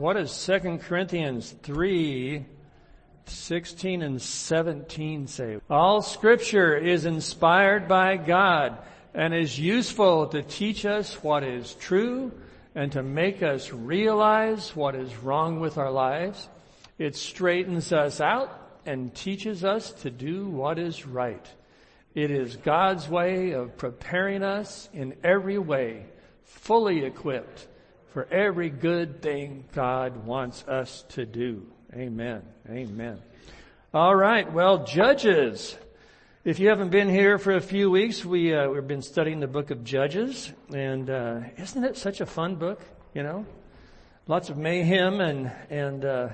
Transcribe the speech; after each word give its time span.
What 0.00 0.14
does 0.14 0.46
2 0.46 0.78
Corinthians 0.78 1.54
3, 1.62 2.46
16 3.26 4.00
and 4.00 4.22
17 4.22 5.26
say? 5.26 5.58
All 5.68 6.00
scripture 6.00 6.74
is 6.74 7.04
inspired 7.04 7.86
by 7.86 8.16
God 8.16 8.78
and 9.12 9.34
is 9.34 9.58
useful 9.58 10.28
to 10.28 10.40
teach 10.40 10.86
us 10.86 11.22
what 11.22 11.44
is 11.44 11.74
true 11.74 12.32
and 12.74 12.90
to 12.92 13.02
make 13.02 13.42
us 13.42 13.74
realize 13.74 14.74
what 14.74 14.94
is 14.94 15.14
wrong 15.18 15.60
with 15.60 15.76
our 15.76 15.90
lives. 15.90 16.48
It 16.98 17.14
straightens 17.14 17.92
us 17.92 18.22
out 18.22 18.78
and 18.86 19.14
teaches 19.14 19.64
us 19.64 19.92
to 20.00 20.10
do 20.10 20.46
what 20.46 20.78
is 20.78 21.06
right. 21.06 21.46
It 22.14 22.30
is 22.30 22.56
God's 22.56 23.06
way 23.06 23.50
of 23.50 23.76
preparing 23.76 24.42
us 24.42 24.88
in 24.94 25.14
every 25.22 25.58
way, 25.58 26.06
fully 26.44 27.04
equipped 27.04 27.66
for 28.10 28.26
every 28.30 28.70
good 28.70 29.22
thing 29.22 29.64
God 29.72 30.26
wants 30.26 30.64
us 30.66 31.04
to 31.10 31.24
do. 31.24 31.66
Amen. 31.94 32.42
Amen. 32.68 33.20
All 33.94 34.14
right. 34.14 34.50
Well, 34.52 34.84
Judges. 34.84 35.76
If 36.44 36.58
you 36.58 36.68
haven't 36.68 36.90
been 36.90 37.08
here 37.08 37.38
for 37.38 37.54
a 37.54 37.60
few 37.60 37.90
weeks, 37.90 38.24
we 38.24 38.54
uh, 38.54 38.68
we've 38.68 38.86
been 38.86 39.02
studying 39.02 39.40
the 39.40 39.46
book 39.46 39.70
of 39.70 39.84
Judges, 39.84 40.52
and 40.74 41.10
uh, 41.10 41.40
isn't 41.58 41.84
it 41.84 41.96
such 41.96 42.20
a 42.20 42.26
fun 42.26 42.56
book? 42.56 42.80
You 43.14 43.22
know, 43.22 43.46
lots 44.26 44.48
of 44.48 44.56
mayhem 44.56 45.20
and 45.20 45.52
and 45.68 46.04
uh, 46.04 46.28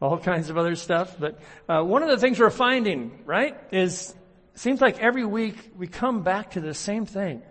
all 0.00 0.18
kinds 0.18 0.50
of 0.50 0.58
other 0.58 0.76
stuff. 0.76 1.16
But 1.18 1.40
uh, 1.68 1.82
one 1.82 2.02
of 2.02 2.10
the 2.10 2.18
things 2.18 2.38
we're 2.38 2.50
finding, 2.50 3.22
right, 3.24 3.56
is 3.72 4.14
seems 4.54 4.80
like 4.80 4.98
every 5.00 5.24
week 5.24 5.56
we 5.76 5.86
come 5.86 6.22
back 6.22 6.52
to 6.52 6.60
the 6.60 6.74
same 6.74 7.06
thing 7.06 7.42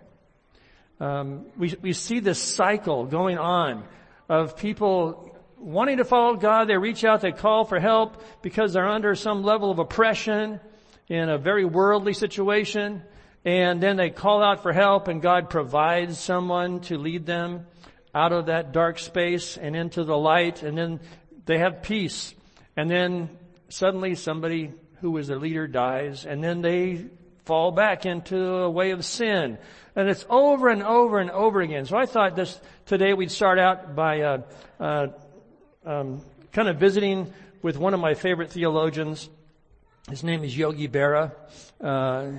um, 1.00 1.46
we, 1.56 1.74
we 1.80 1.92
see 1.94 2.20
this 2.20 2.40
cycle 2.40 3.06
going 3.06 3.38
on 3.38 3.84
of 4.28 4.56
people 4.56 5.34
wanting 5.56 5.96
to 5.96 6.04
follow 6.04 6.36
God. 6.36 6.68
They 6.68 6.76
reach 6.76 7.04
out, 7.04 7.22
they 7.22 7.32
call 7.32 7.64
for 7.64 7.80
help 7.80 8.22
because 8.42 8.74
they're 8.74 8.88
under 8.88 9.14
some 9.14 9.42
level 9.42 9.70
of 9.70 9.78
oppression 9.78 10.60
in 11.08 11.28
a 11.28 11.38
very 11.38 11.64
worldly 11.64 12.12
situation. 12.12 13.02
And 13.44 13.82
then 13.82 13.96
they 13.96 14.10
call 14.10 14.42
out 14.42 14.62
for 14.62 14.72
help 14.72 15.08
and 15.08 15.22
God 15.22 15.48
provides 15.48 16.18
someone 16.18 16.80
to 16.80 16.98
lead 16.98 17.24
them 17.24 17.66
out 18.14 18.32
of 18.32 18.46
that 18.46 18.72
dark 18.72 18.98
space 18.98 19.56
and 19.56 19.74
into 19.74 20.04
the 20.04 20.16
light. 20.16 20.62
And 20.62 20.76
then 20.76 21.00
they 21.46 21.58
have 21.58 21.82
peace. 21.82 22.34
And 22.76 22.90
then 22.90 23.30
suddenly 23.70 24.14
somebody 24.14 24.72
who 25.00 25.12
was 25.12 25.28
their 25.28 25.38
leader 25.38 25.66
dies 25.66 26.26
and 26.26 26.44
then 26.44 26.60
they 26.60 27.06
fall 27.44 27.72
back 27.72 28.06
into 28.06 28.38
a 28.38 28.70
way 28.70 28.90
of 28.90 29.04
sin. 29.04 29.58
And 30.00 30.08
it's 30.08 30.24
over 30.30 30.70
and 30.70 30.82
over 30.82 31.18
and 31.18 31.30
over 31.30 31.60
again. 31.60 31.84
So 31.84 31.94
I 31.94 32.06
thought 32.06 32.34
this 32.34 32.58
today 32.86 33.12
we'd 33.12 33.30
start 33.30 33.58
out 33.58 33.94
by 33.94 34.22
uh, 34.22 34.42
uh, 34.80 35.08
um, 35.84 36.22
kind 36.52 36.68
of 36.68 36.78
visiting 36.78 37.30
with 37.60 37.76
one 37.76 37.92
of 37.92 38.00
my 38.00 38.14
favorite 38.14 38.50
theologians. 38.50 39.28
His 40.08 40.24
name 40.24 40.42
is 40.42 40.56
Yogi 40.56 40.88
Berra. 40.88 41.32
Uh, 41.78 42.30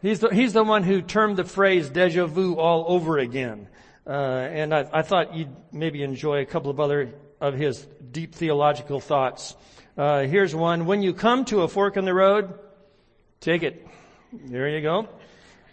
he's 0.00 0.20
the 0.20 0.28
he's 0.28 0.52
the 0.52 0.62
one 0.62 0.84
who 0.84 1.02
termed 1.02 1.38
the 1.38 1.44
phrase 1.44 1.90
"deja 1.90 2.26
vu" 2.26 2.54
all 2.54 2.84
over 2.86 3.18
again. 3.18 3.66
Uh, 4.06 4.10
and 4.12 4.72
I, 4.72 4.88
I, 4.92 5.02
thought 5.02 5.34
you'd 5.34 5.50
maybe 5.72 6.04
enjoy 6.04 6.42
a 6.42 6.46
couple 6.46 6.70
of 6.70 6.78
other 6.78 7.14
of 7.40 7.54
his 7.54 7.84
deep 8.12 8.36
theological 8.36 9.00
thoughts. 9.00 9.56
Uh, 9.98 10.20
here's 10.20 10.54
one: 10.54 10.86
When 10.86 11.02
you 11.02 11.14
come 11.14 11.44
to 11.46 11.62
a 11.62 11.68
fork 11.68 11.96
in 11.96 12.04
the 12.04 12.14
road, 12.14 12.56
take 13.40 13.64
it. 13.64 13.84
There 14.32 14.68
you 14.68 14.82
go. 14.82 15.08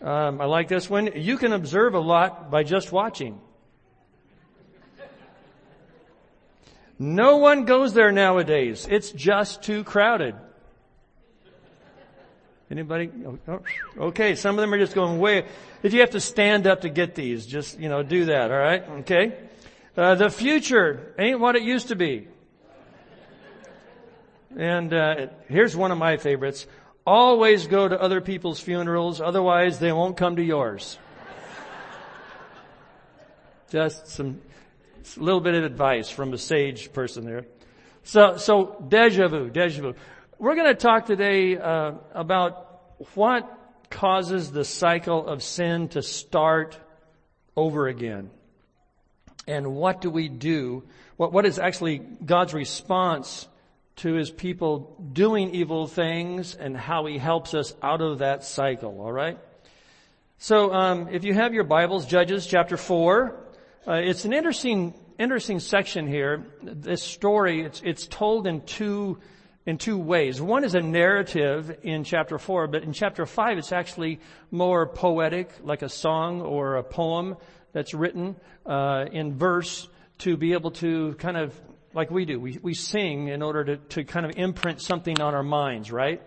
Um, 0.01 0.39
I 0.39 0.45
like 0.45 0.67
this 0.67 0.89
one. 0.89 1.11
You 1.15 1.37
can 1.37 1.51
observe 1.51 1.93
a 1.93 1.99
lot 1.99 2.49
by 2.49 2.63
just 2.63 2.91
watching. 2.91 3.39
No 6.97 7.37
one 7.37 7.65
goes 7.65 7.93
there 7.93 8.11
nowadays. 8.11 8.87
It's 8.89 9.11
just 9.11 9.63
too 9.63 9.83
crowded. 9.83 10.35
Anybody? 12.71 13.09
Oh, 13.47 13.61
okay, 13.97 14.35
some 14.35 14.55
of 14.55 14.61
them 14.61 14.73
are 14.73 14.77
just 14.77 14.93
going 14.93 15.17
way. 15.19 15.45
If 15.81 15.93
you 15.93 16.01
have 16.01 16.11
to 16.11 16.19
stand 16.19 16.67
up 16.67 16.81
to 16.81 16.89
get 16.89 17.15
these, 17.15 17.45
just 17.45 17.79
you 17.79 17.89
know, 17.89 18.03
do 18.03 18.25
that. 18.25 18.51
All 18.51 18.57
right, 18.59 18.87
okay. 18.99 19.33
Uh, 19.97 20.15
the 20.15 20.29
future 20.29 21.13
ain't 21.17 21.39
what 21.39 21.55
it 21.55 21.63
used 21.63 21.87
to 21.87 21.95
be. 21.95 22.27
And 24.55 24.93
uh, 24.93 25.27
here's 25.47 25.75
one 25.75 25.91
of 25.91 25.97
my 25.97 26.17
favorites. 26.17 26.67
Always 27.09 27.65
go 27.65 27.87
to 27.87 27.99
other 27.99 28.21
people's 28.21 28.59
funerals, 28.59 29.19
otherwise 29.19 29.79
they 29.79 29.91
won't 29.91 30.15
come 30.15 30.35
to 30.35 30.43
yours. 30.43 30.99
Just 33.71 34.09
some, 34.09 34.39
a 35.17 35.19
little 35.19 35.41
bit 35.41 35.55
of 35.55 35.63
advice 35.63 36.11
from 36.11 36.33
a 36.33 36.37
sage 36.37 36.93
person 36.93 37.25
there. 37.25 37.45
So, 38.03 38.37
so 38.37 38.85
deja 38.87 39.27
vu, 39.27 39.49
deja 39.49 39.81
vu. 39.81 39.95
We're 40.37 40.53
going 40.53 40.67
to 40.67 40.75
talk 40.75 41.07
today 41.07 41.57
uh, 41.57 41.93
about 42.13 42.83
what 43.15 43.57
causes 43.89 44.51
the 44.51 44.63
cycle 44.63 45.25
of 45.25 45.41
sin 45.41 45.87
to 45.89 46.03
start 46.03 46.77
over 47.55 47.87
again, 47.87 48.29
and 49.47 49.73
what 49.73 50.01
do 50.01 50.11
we 50.11 50.29
do? 50.29 50.83
What, 51.17 51.33
what 51.33 51.47
is 51.47 51.57
actually 51.57 51.97
God's 51.97 52.53
response 52.53 53.47
to 53.99 54.13
his 54.13 54.31
people 54.31 54.95
doing 55.11 55.53
evil 55.53 55.85
things 55.85 56.55
and 56.55 56.75
how 56.75 57.05
he 57.05 57.17
helps 57.17 57.53
us 57.53 57.73
out 57.83 58.01
of 58.01 58.19
that 58.19 58.43
cycle, 58.45 58.99
alright? 59.01 59.37
So, 60.37 60.73
um, 60.73 61.09
if 61.11 61.25
you 61.25 61.33
have 61.33 61.53
your 61.53 61.65
Bibles, 61.65 62.05
Judges 62.05 62.47
chapter 62.47 62.77
4, 62.77 63.35
uh, 63.85 63.93
it's 63.95 64.23
an 64.23 64.31
interesting, 64.31 64.93
interesting 65.17 65.59
section 65.59 66.07
here. 66.07 66.45
This 66.63 67.03
story, 67.03 67.61
it's, 67.61 67.81
it's 67.83 68.07
told 68.07 68.47
in 68.47 68.61
two, 68.61 69.19
in 69.65 69.77
two 69.77 69.97
ways. 69.97 70.41
One 70.41 70.63
is 70.63 70.75
a 70.75 70.81
narrative 70.81 71.79
in 71.83 72.05
chapter 72.05 72.37
4, 72.37 72.67
but 72.67 72.83
in 72.83 72.93
chapter 72.93 73.25
5 73.25 73.57
it's 73.57 73.73
actually 73.73 74.21
more 74.49 74.87
poetic, 74.87 75.51
like 75.61 75.81
a 75.81 75.89
song 75.89 76.39
or 76.39 76.77
a 76.77 76.83
poem 76.83 77.35
that's 77.73 77.93
written, 77.93 78.37
uh, 78.65 79.07
in 79.11 79.37
verse 79.37 79.89
to 80.19 80.37
be 80.37 80.53
able 80.53 80.71
to 80.71 81.15
kind 81.15 81.35
of 81.35 81.53
like 81.93 82.11
we 82.11 82.25
do. 82.25 82.39
We, 82.39 82.59
we 82.61 82.73
sing 82.73 83.27
in 83.27 83.41
order 83.41 83.63
to, 83.63 83.77
to 83.77 84.03
kind 84.03 84.25
of 84.25 84.33
imprint 84.37 84.81
something 84.81 85.19
on 85.19 85.33
our 85.33 85.43
minds, 85.43 85.91
right? 85.91 86.21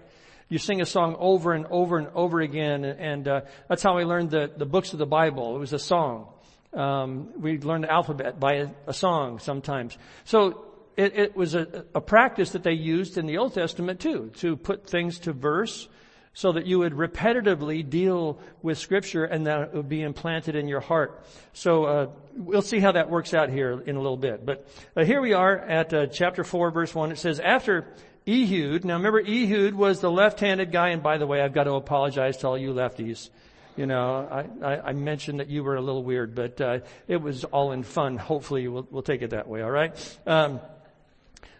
You 0.49 0.59
sing 0.59 0.81
a 0.81 0.87
song 0.87 1.17
over 1.19 1.53
and 1.53 1.67
over 1.67 1.99
and 1.99 2.09
over 2.15 2.41
again, 2.41 2.85
and 2.85 3.27
uh, 3.27 3.41
that's 3.69 3.83
how 3.83 3.97
we 3.97 4.05
learned 4.05 4.31
the, 4.31 4.51
the 4.55 4.67
books 4.67 4.93
of 4.93 4.99
the 4.99 5.07
Bible. 5.07 5.57
It 5.57 5.59
was 5.59 5.73
a 5.73 5.79
song. 5.79 6.29
Um, 6.75 7.31
we 7.41 7.59
learned 7.59 7.85
the 7.85 7.93
alphabet 7.93 8.39
by 8.39 8.55
a, 8.55 8.69
a 8.87 8.93
song 8.93 9.39
sometimes. 9.39 9.97
So 10.25 10.65
it, 10.97 11.17
it 11.17 11.37
was 11.37 11.55
a, 11.55 11.85
a 11.95 12.01
practice 12.01 12.51
that 12.51 12.63
they 12.63 12.73
used 12.73 13.17
in 13.17 13.27
the 13.27 13.39
Old 13.39 13.55
Testament 13.55 14.01
too, 14.01 14.31
to 14.37 14.57
put 14.57 14.89
things 14.89 15.21
to 15.21 15.33
verse 15.33 15.89
so 16.35 16.53
that 16.53 16.67
you 16.67 16.79
would 16.79 16.95
repetitively 16.95 17.89
deal 17.89 18.39
with 18.63 18.79
scripture 18.79 19.25
and 19.25 19.47
that 19.47 19.61
it 19.63 19.75
would 19.75 19.89
be 19.89 20.03
implanted 20.03 20.57
in 20.57 20.67
your 20.67 20.81
heart. 20.81 21.25
So 21.53 21.85
uh, 21.85 22.07
we'll 22.37 22.63
see 22.63 22.81
how 22.81 22.93
that 22.93 23.11
works 23.11 23.35
out 23.35 23.51
here 23.51 23.83
in 23.85 23.97
a 23.97 24.01
little 24.01 24.17
bit. 24.17 24.45
But 24.47 24.67
uh, 24.97 25.05
here 25.05 25.21
we 25.21 25.35
are 25.35 25.59
at 25.59 25.93
uh, 25.93 26.07
chapter 26.07 26.45
4 26.45 26.71
verse 26.71 26.95
1. 26.95 27.13
It 27.13 27.19
says, 27.19 27.39
after 27.39 27.87
Ehud, 28.27 28.85
now 28.85 28.97
remember 28.97 29.21
Ehud 29.21 29.75
was 29.75 30.01
the 30.01 30.11
left-handed 30.11 30.71
guy, 30.71 30.91
and 30.91 31.03
by 31.03 31.19
the 31.19 31.27
way, 31.27 31.41
I've 31.41 31.53
got 31.53 31.65
to 31.65 31.75
apologize 31.75 32.39
to 32.39 32.49
all 32.49 32.59
you 32.59 32.73
lefties. 32.73 33.31
You 33.77 33.87
know, 33.87 34.29
I, 34.31 34.67
I, 34.67 34.89
I 34.89 34.93
mentioned 34.93 35.41
that 35.41 35.49
you 35.49 35.65
were 35.65 35.77
a 35.77 35.81
little 35.81 36.05
weird, 36.05 36.35
but 36.35 36.61
uh, 36.61 36.79
it 37.09 37.21
was 37.21 37.45
all 37.45 37.73
in 37.73 37.83
fun. 37.83 38.19
Hopefully 38.19 38.69
we'll, 38.69 38.87
we'll 38.91 39.03
take 39.03 39.23
it 39.23 39.31
that 39.31 39.49
way, 39.49 39.63
all 39.63 39.71
right? 39.71 40.19
Um, 40.27 40.61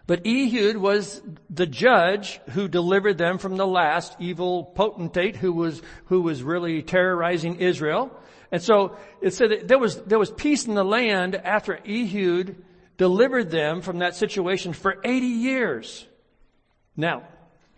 but 0.05 0.25
Ehud 0.27 0.77
was 0.77 1.21
the 1.49 1.65
judge 1.65 2.39
who 2.51 2.67
delivered 2.67 3.17
them 3.17 3.37
from 3.37 3.55
the 3.55 3.67
last 3.67 4.15
evil 4.19 4.65
potentate 4.65 5.37
who 5.37 5.53
was, 5.53 5.81
who 6.05 6.21
was 6.21 6.43
really 6.43 6.81
terrorizing 6.81 7.55
Israel. 7.57 8.11
And 8.51 8.61
so 8.61 8.97
it 9.21 9.33
said 9.33 9.51
that 9.51 9.67
there 9.67 9.79
was, 9.79 10.01
there 10.01 10.19
was 10.19 10.31
peace 10.31 10.67
in 10.67 10.75
the 10.75 10.83
land 10.83 11.35
after 11.35 11.79
Ehud 11.87 12.57
delivered 12.97 13.49
them 13.49 13.81
from 13.81 13.99
that 13.99 14.15
situation 14.15 14.73
for 14.73 14.97
80 15.03 15.25
years. 15.25 16.05
Now, 16.97 17.23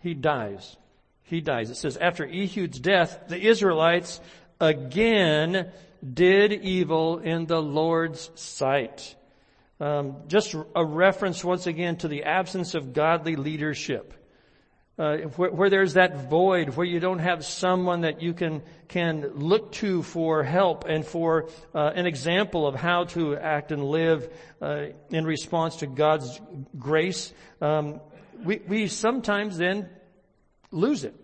he 0.02 0.14
dies. 0.14 0.76
He 1.22 1.40
dies. 1.40 1.70
It 1.70 1.76
says 1.76 1.96
after 1.96 2.26
Ehud's 2.26 2.78
death, 2.78 3.24
the 3.28 3.40
Israelites 3.40 4.20
again 4.60 5.70
did 6.12 6.52
evil 6.52 7.18
in 7.18 7.46
the 7.46 7.62
Lord's 7.62 8.30
sight. 8.34 9.16
Um, 9.78 10.22
just 10.26 10.54
a 10.74 10.84
reference 10.84 11.44
once 11.44 11.66
again 11.66 11.96
to 11.98 12.08
the 12.08 12.24
absence 12.24 12.74
of 12.74 12.94
godly 12.94 13.36
leadership. 13.36 14.14
Uh, 14.98 15.18
where, 15.36 15.50
where, 15.50 15.68
there's 15.68 15.92
that 15.94 16.30
void, 16.30 16.70
where 16.70 16.86
you 16.86 16.98
don't 16.98 17.18
have 17.18 17.44
someone 17.44 18.00
that 18.00 18.22
you 18.22 18.32
can 18.32 18.62
can 18.88 19.30
look 19.34 19.70
to 19.72 20.02
for 20.02 20.42
help 20.42 20.86
and 20.86 21.04
for 21.04 21.50
uh, 21.74 21.90
an 21.94 22.06
example 22.06 22.66
of 22.66 22.74
how 22.74 23.04
to 23.04 23.36
act 23.36 23.72
and 23.72 23.84
live 23.84 24.32
uh, 24.62 24.86
in 25.10 25.26
response 25.26 25.76
to 25.76 25.86
God's 25.86 26.40
grace, 26.78 27.34
um, 27.60 28.00
we 28.42 28.62
we 28.66 28.88
sometimes 28.88 29.58
then 29.58 29.90
lose 30.70 31.04
it. 31.04 31.14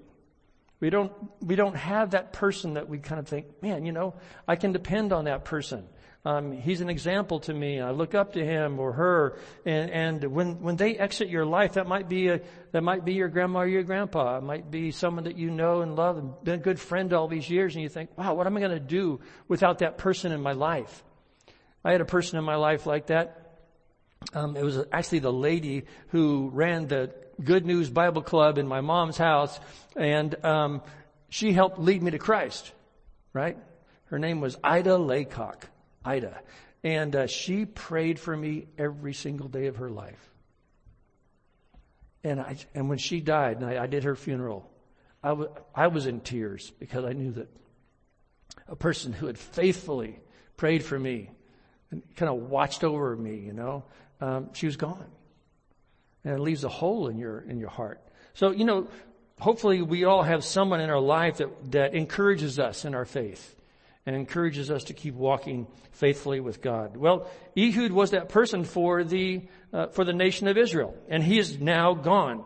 We 0.79 0.91
don't 0.91 1.13
we 1.41 1.57
don't 1.57 1.77
have 1.77 2.11
that 2.11 2.35
person 2.35 2.75
that 2.75 2.91
we 2.91 2.99
kind 2.99 3.19
of 3.19 3.27
think, 3.27 3.63
man, 3.63 3.87
you 3.87 3.93
know, 3.93 4.13
I 4.47 4.57
can 4.57 4.73
depend 4.73 5.15
on 5.15 5.25
that 5.25 5.47
person. 5.47 5.87
Um, 6.25 6.53
he's 6.53 6.81
an 6.81 6.89
example 6.89 7.41
to 7.41 7.53
me. 7.53 7.81
I 7.81 7.91
look 7.91 8.15
up 8.15 8.35
to 8.35 8.45
him 8.45 8.79
or 8.79 8.93
her. 8.93 9.39
And, 9.67 9.91
and 9.91 10.25
when, 10.33 10.63
when 10.63 10.77
they 10.77 10.97
exit 10.97 11.29
your 11.29 11.45
life, 11.45 11.73
that 11.73 11.89
might 11.89 12.09
be 12.09 12.29
a, 12.29 12.41
that 12.71 12.83
might 12.83 13.05
be 13.05 13.15
your 13.15 13.29
grandma 13.29 13.61
or 13.61 13.67
your 13.67 13.83
grandpa. 13.83 14.39
It 14.39 14.45
might 14.45 14.71
be 14.71 14.93
someone 14.93 15.25
that 15.25 15.37
you 15.37 15.51
know 15.51 15.81
and 15.81 15.97
love 15.97 16.19
and 16.19 16.33
been 16.45 16.55
a 16.55 16.63
good 16.63 16.79
friend 16.79 17.13
all 17.13 17.27
these 17.27 17.51
years. 17.51 17.75
And 17.75 17.83
you 17.83 17.89
think, 17.89 18.17
wow, 18.17 18.35
what 18.35 18.47
am 18.47 18.57
I 18.57 18.61
going 18.61 18.73
to 18.73 18.81
do 18.81 19.21
without 19.49 19.81
that 19.81 19.99
person 19.99 20.31
in 20.31 20.41
my 20.41 20.53
life? 20.53 21.03
I 21.85 21.91
had 21.91 22.01
a 22.01 22.07
person 22.07 22.39
in 22.39 22.45
my 22.45 22.57
life 22.57 22.87
like 22.87 23.07
that. 23.09 23.59
Um, 24.33 24.57
it 24.57 24.63
was 24.63 24.79
actually 24.93 25.19
the 25.19 25.33
lady 25.33 25.87
who 26.09 26.51
ran 26.53 26.87
the 26.87 27.13
Good 27.43 27.67
News 27.67 27.91
Bible 27.91 28.23
Club 28.23 28.59
in 28.59 28.69
my 28.69 28.81
mom's 28.81 29.19
house, 29.19 29.59
and 29.97 30.33
um, 30.45 30.83
she 31.29 31.53
helped 31.53 31.81
lead 31.81 32.01
me 32.01 32.13
to 32.13 32.19
Christ. 32.19 32.71
Right? 33.33 33.59
Her 34.05 34.21
name 34.21 34.41
was 34.41 34.57
Ida 34.63 34.97
Laycock. 34.97 35.69
Ida. 36.05 36.41
And 36.85 37.15
uh, 37.15 37.27
she 37.27 37.65
prayed 37.65 38.19
for 38.19 38.37
me 38.37 38.67
every 38.77 39.15
single 39.15 39.49
day 39.49 39.67
of 39.67 39.77
her 39.77 39.91
life. 39.91 40.31
And 42.25 42.41
I, 42.41 42.57
and 42.75 42.89
when 42.89 42.99
she 42.99 43.21
died, 43.21 43.61
and 43.61 43.67
I, 43.67 43.85
I 43.85 43.87
did 43.87 44.05
her 44.05 44.17
funeral, 44.17 44.69
I, 45.23 45.29
w- 45.29 45.51
I 45.75 45.89
was 45.89 46.07
in 46.07 46.21
tears 46.21 46.73
because 46.79 47.05
I 47.05 47.13
knew 47.13 47.33
that 47.33 47.49
a 48.69 48.77
person 48.77 49.13
who 49.13 49.27
had 49.27 49.39
faithfully 49.39 50.19
prayed 50.57 50.85
for 50.85 50.99
me 50.99 51.31
and 51.91 52.03
kind 52.17 52.31
of 52.31 52.51
watched 52.51 52.85
over 52.85 53.17
me, 53.17 53.37
you 53.37 53.53
know, 53.53 53.85
um, 54.21 54.51
she 54.53 54.67
was 54.67 54.77
gone. 54.77 55.11
And 56.25 56.35
it 56.35 56.41
leaves 56.41 56.65
a 56.65 56.69
hole 56.69 57.09
in 57.09 57.19
your, 57.19 57.41
in 57.41 57.59
your 57.59 57.69
heart. 57.71 58.01
So, 58.35 58.51
you 58.51 58.65
know, 58.65 58.89
hopefully 59.41 59.83
we 59.83 60.05
all 60.05 60.23
have 60.23 60.45
someone 60.45 60.81
in 60.81 60.91
our 60.91 61.01
life 61.01 61.39
that, 61.39 61.73
that 61.73 61.95
encourages 61.95 62.59
us 62.59 62.85
in 62.85 62.95
our 62.95 63.05
faith 63.05 63.57
and 64.05 64.17
encourages 64.17 64.71
us 64.71 64.85
to 64.85 64.95
keep 64.95 65.15
walking 65.15 65.67
faithfully 65.93 66.41
with 66.41 66.61
God. 66.61 66.97
Well, 66.97 67.31
Ehud 67.57 67.93
was 67.93 68.11
that 68.11 68.29
person 68.29 68.65
for 68.65 69.05
the 69.05 69.43
uh, 69.73 69.89
for 69.89 70.05
the 70.05 70.13
nation 70.13 70.49
of 70.49 70.59
Israel, 70.59 70.95
and 71.09 71.23
he 71.23 71.39
is 71.39 71.61
now 71.61 71.95
gone. 71.95 72.45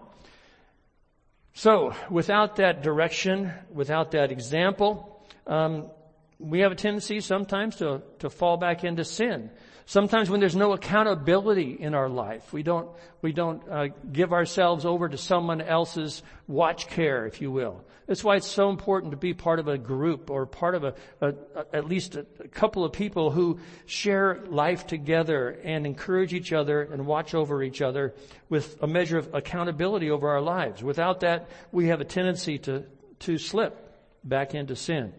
So, 1.55 1.95
without 2.11 2.57
that 2.57 2.83
direction, 2.83 3.51
without 3.73 4.11
that 4.11 4.31
example, 4.31 5.27
um, 5.47 5.91
we 6.39 6.61
have 6.61 6.73
a 6.73 6.77
tendency 6.77 7.21
sometimes 7.21 7.77
to 7.77 8.03
to 8.19 8.29
fall 8.29 8.59
back 8.59 8.85
into 8.85 9.05
sin. 9.05 9.51
Sometimes 9.89 10.29
when 10.29 10.41
there's 10.41 10.57
no 10.57 10.73
accountability 10.73 11.77
in 11.79 11.95
our 11.95 12.09
life, 12.09 12.53
we 12.53 12.65
don't, 12.65 12.89
we 13.23 13.33
don't 13.33 13.63
uh, 13.69 13.87
give 14.13 14.33
ourselves 14.33 14.85
over 14.85 15.09
to 15.09 15.17
someone 15.17 15.61
else's 15.61 16.25
watch 16.49 16.89
care, 16.89 17.25
if 17.27 17.41
you 17.41 17.53
will. 17.53 17.85
That's 18.09 18.25
why 18.25 18.35
it's 18.35 18.49
so 18.49 18.69
important 18.69 19.13
to 19.13 19.17
be 19.17 19.33
part 19.33 19.61
of 19.61 19.69
a 19.69 19.79
group 19.79 20.29
or 20.29 20.45
part 20.45 20.75
of 20.75 20.83
a, 20.83 20.95
a, 21.21 21.29
a 21.29 21.67
at 21.73 21.85
least 21.85 22.17
a, 22.17 22.27
a 22.41 22.49
couple 22.49 22.85
of 22.85 22.93
people 22.93 23.31
who 23.31 23.61
share 23.87 24.43
life 24.49 24.89
together 24.89 25.51
and 25.63 25.87
encourage 25.87 26.35
each 26.35 26.53
other 26.53 26.83
and 26.83 27.07
watch 27.07 27.33
over 27.35 27.63
each 27.63 27.81
other 27.81 28.13
with 28.49 28.83
a 28.83 28.89
measure 28.89 29.19
of 29.19 29.35
accountability 29.35 30.11
over 30.11 30.29
our 30.29 30.41
lives. 30.41 30.83
Without 30.83 31.21
that, 31.21 31.49
we 31.71 31.89
have 31.89 32.01
a 32.01 32.05
tendency 32.05 32.59
to, 32.59 32.85
to 33.21 33.39
slip 33.39 33.97
back 34.25 34.53
into 34.53 34.75
sin. 34.75 35.13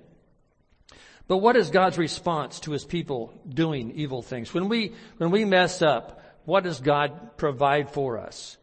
But 1.28 1.38
what 1.38 1.58
is 1.58 1.70
God's 1.70 1.98
response 1.98 2.62
to 2.62 2.72
his 2.72 2.86
people 2.86 3.34
doing 3.48 3.92
evil 3.92 4.22
things? 4.22 4.54
When 4.54 4.70
we, 4.70 4.94
when 5.18 5.32
we 5.32 5.44
mess 5.44 5.82
up, 5.82 6.22
what 6.46 6.64
does 6.64 6.80
God 6.80 7.38
provide 7.38 7.90
for 7.92 8.18
us? 8.18 8.58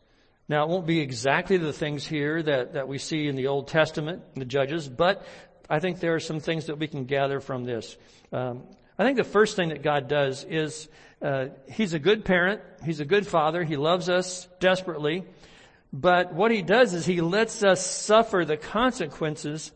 Now, 0.49 0.65
it 0.65 0.71
won't 0.71 0.87
be 0.87 1.01
exactly 1.01 1.59
the 1.59 1.73
things 1.73 2.07
here 2.07 2.43
that, 2.43 2.75
that 2.75 2.89
we 2.89 2.99
see 2.99 3.29
in 3.29 3.37
the 3.37 3.49
Old 3.49 3.69
Testament, 3.69 4.23
the 4.35 4.45
Judges, 4.45 4.89
but 4.89 5.27
I 5.69 5.79
think 5.79 6.01
there 6.01 6.15
are 6.15 6.21
some 6.21 6.41
things 6.41 6.67
that 6.67 6.79
we 6.79 6.87
can 6.87 7.05
gather 7.05 7.41
from 7.41 7.65
this. 7.65 7.97
Um, 8.33 8.65
I 8.99 9.05
think 9.05 9.17
the 9.17 9.25
first 9.25 9.57
thing 9.57 9.71
that 9.71 9.83
God 9.83 10.09
does 10.09 10.45
is 10.45 10.89
uh, 11.23 11.47
He's 11.71 11.95
a 11.95 11.99
good 11.99 12.25
parent. 12.25 12.61
He's 12.85 13.01
a 13.01 13.05
good 13.07 13.27
father. 13.27 13.65
He 13.65 13.77
loves 13.77 14.09
us 14.09 14.49
desperately. 14.61 15.25
But 15.93 16.35
what 16.35 16.51
He 16.51 16.63
does 16.63 16.93
is 16.93 17.07
He 17.07 17.21
lets 17.21 17.63
us 17.65 17.85
suffer 17.85 18.45
the 18.45 18.59
consequences 18.59 19.73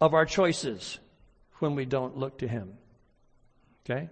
of 0.00 0.12
our 0.12 0.26
choices 0.26 0.98
when 1.64 1.74
we 1.74 1.86
don't 1.86 2.18
look 2.18 2.38
to 2.38 2.46
Him. 2.46 2.74
Okay? 3.84 4.10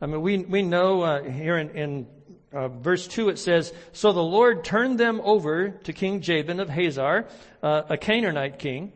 I 0.00 0.06
mean, 0.06 0.22
we, 0.22 0.38
we 0.38 0.62
know 0.62 1.02
uh, 1.02 1.22
here 1.22 1.58
in, 1.58 1.70
in 1.70 2.06
uh, 2.54 2.68
verse 2.68 3.06
2 3.06 3.28
it 3.28 3.38
says, 3.38 3.70
So 3.92 4.12
the 4.12 4.22
Lord 4.22 4.64
turned 4.64 4.98
them 4.98 5.20
over 5.22 5.68
to 5.68 5.92
King 5.92 6.22
Jabin 6.22 6.58
of 6.58 6.70
Hazor, 6.70 7.26
uh, 7.62 7.82
a 7.90 7.98
Canaanite 7.98 8.58
king. 8.58 8.92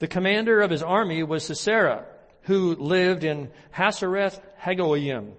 The 0.00 0.06
commander 0.06 0.60
of 0.60 0.70
his 0.70 0.82
army 0.82 1.22
was 1.22 1.44
Sisera, 1.44 2.04
who 2.42 2.76
lived 2.76 3.24
in 3.24 3.50
Hasereth 3.74 4.38
Hagoyim. 4.60 5.32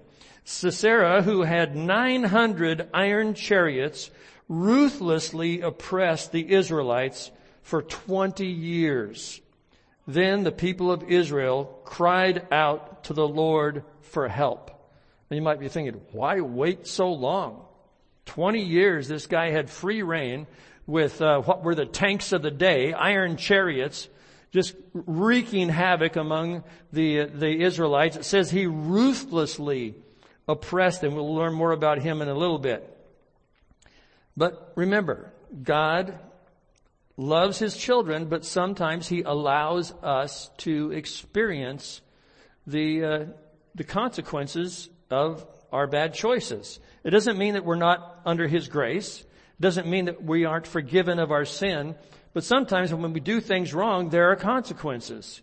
Sisera, 0.43 1.21
who 1.21 1.43
had 1.43 1.75
900 1.75 2.89
iron 2.95 3.35
chariots, 3.35 4.09
ruthlessly 4.49 5.61
oppressed 5.61 6.31
the 6.31 6.51
Israelites 6.51 7.29
for 7.61 7.83
20 7.83 8.47
years. 8.47 9.39
Then 10.07 10.43
the 10.43 10.51
people 10.51 10.91
of 10.91 11.03
Israel 11.03 11.79
cried 11.83 12.47
out 12.51 13.05
to 13.05 13.13
the 13.13 13.27
Lord 13.27 13.83
for 14.01 14.27
help. 14.27 14.69
And 15.29 15.37
you 15.37 15.41
might 15.41 15.59
be 15.59 15.69
thinking, 15.69 16.01
why 16.11 16.41
wait 16.41 16.87
so 16.87 17.11
long? 17.11 17.65
20 18.25 18.61
years 18.61 19.07
this 19.07 19.27
guy 19.27 19.51
had 19.51 19.69
free 19.69 20.01
reign 20.03 20.47
with 20.87 21.21
uh, 21.21 21.41
what 21.41 21.63
were 21.63 21.75
the 21.75 21.85
tanks 21.85 22.33
of 22.33 22.41
the 22.41 22.51
day, 22.51 22.93
iron 22.93 23.37
chariots, 23.37 24.09
just 24.51 24.75
wreaking 24.93 25.69
havoc 25.69 26.15
among 26.17 26.63
the, 26.91 27.25
the 27.25 27.63
Israelites. 27.63 28.17
It 28.17 28.25
says 28.25 28.51
he 28.51 28.65
ruthlessly 28.65 29.95
oppressed 30.47 31.01
them. 31.01 31.15
We'll 31.15 31.33
learn 31.33 31.53
more 31.53 31.71
about 31.71 31.99
him 31.99 32.21
in 32.21 32.27
a 32.27 32.33
little 32.33 32.59
bit. 32.59 32.87
But 34.35 34.73
remember, 34.75 35.31
God 35.63 36.19
loves 37.21 37.59
his 37.59 37.77
children, 37.77 38.25
but 38.25 38.43
sometimes 38.43 39.07
he 39.07 39.21
allows 39.21 39.93
us 40.01 40.49
to 40.57 40.91
experience 40.91 42.01
the, 42.65 43.03
uh, 43.03 43.25
the 43.75 43.83
consequences 43.83 44.89
of 45.11 45.45
our 45.71 45.85
bad 45.85 46.13
choices. 46.13 46.79
It 47.03 47.11
doesn't 47.11 47.37
mean 47.37 47.53
that 47.53 47.63
we're 47.63 47.75
not 47.75 48.21
under 48.25 48.47
his 48.47 48.67
grace. 48.67 49.21
It 49.21 49.61
doesn't 49.61 49.87
mean 49.87 50.05
that 50.05 50.23
we 50.23 50.45
aren't 50.45 50.65
forgiven 50.65 51.19
of 51.19 51.31
our 51.31 51.45
sin. 51.45 51.95
But 52.33 52.43
sometimes 52.43 52.93
when 52.93 53.13
we 53.13 53.19
do 53.19 53.39
things 53.39 53.73
wrong, 53.73 54.09
there 54.09 54.31
are 54.31 54.35
consequences. 54.35 55.41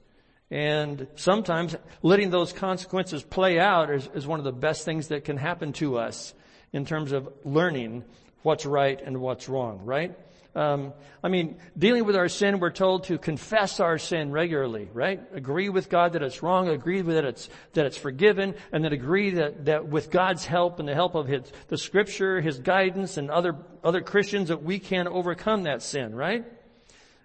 And 0.51 1.07
sometimes 1.15 1.77
letting 2.03 2.31
those 2.31 2.53
consequences 2.53 3.23
play 3.23 3.61
out 3.61 3.91
is, 3.91 4.09
is 4.15 4.27
one 4.27 4.41
of 4.41 4.45
the 4.45 4.53
best 4.53 4.85
things 4.85 5.09
that 5.09 5.25
can 5.25 5.37
happen 5.37 5.73
to 5.75 5.99
us 5.99 6.35
in 6.73 6.85
terms 6.85 7.13
of 7.13 7.29
learning 7.45 8.05
what's 8.43 8.67
right 8.67 9.01
and 9.01 9.21
what's 9.21 9.49
wrong, 9.49 9.81
right? 9.85 10.17
Um, 10.59 10.93
I 11.23 11.29
mean, 11.29 11.57
dealing 11.79 12.05
with 12.05 12.17
our 12.17 12.29
sin, 12.29 12.59
we're 12.59 12.71
told 12.71 13.05
to 13.05 13.17
confess 13.17 13.79
our 13.79 13.97
sin 13.97 14.33
regularly, 14.33 14.89
right? 14.93 15.23
Agree 15.33 15.69
with 15.69 15.89
God 15.89 16.15
that 16.15 16.23
it's 16.25 16.43
wrong, 16.43 16.69
agree 16.69 17.01
that 17.01 17.25
it's 17.25 17.49
that 17.75 17.87
it's 17.87 17.97
forgiven, 17.97 18.57
and 18.73 18.85
then 18.85 18.93
agree 18.93 19.31
that 19.31 19.67
that 19.67 19.87
with 19.87 20.11
God's 20.11 20.45
help 20.45 20.81
and 20.81 20.89
the 20.89 20.97
help 20.97 21.15
of 21.15 21.29
His 21.29 21.53
the 21.69 21.79
Scripture, 21.79 22.41
His 22.41 22.59
guidance, 22.59 23.19
and 23.19 23.31
other 23.31 23.55
other 23.85 24.01
Christians 24.01 24.49
that 24.49 24.65
we 24.65 24.81
can 24.81 25.07
overcome 25.07 25.63
that 25.63 25.81
sin, 25.81 26.13
right? 26.13 26.45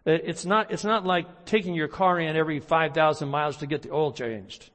It's 0.05 0.45
not 0.45 0.71
it's 0.71 0.83
not 0.83 1.03
like 1.03 1.45
taking 1.45 1.73
your 1.73 1.87
car 1.87 2.19
in 2.19 2.35
every 2.35 2.59
five 2.59 2.93
thousand 2.93 3.29
miles 3.29 3.57
to 3.57 3.65
get 3.65 3.81
the 3.81 3.91
oil 3.91 4.11
changed, 4.11 4.69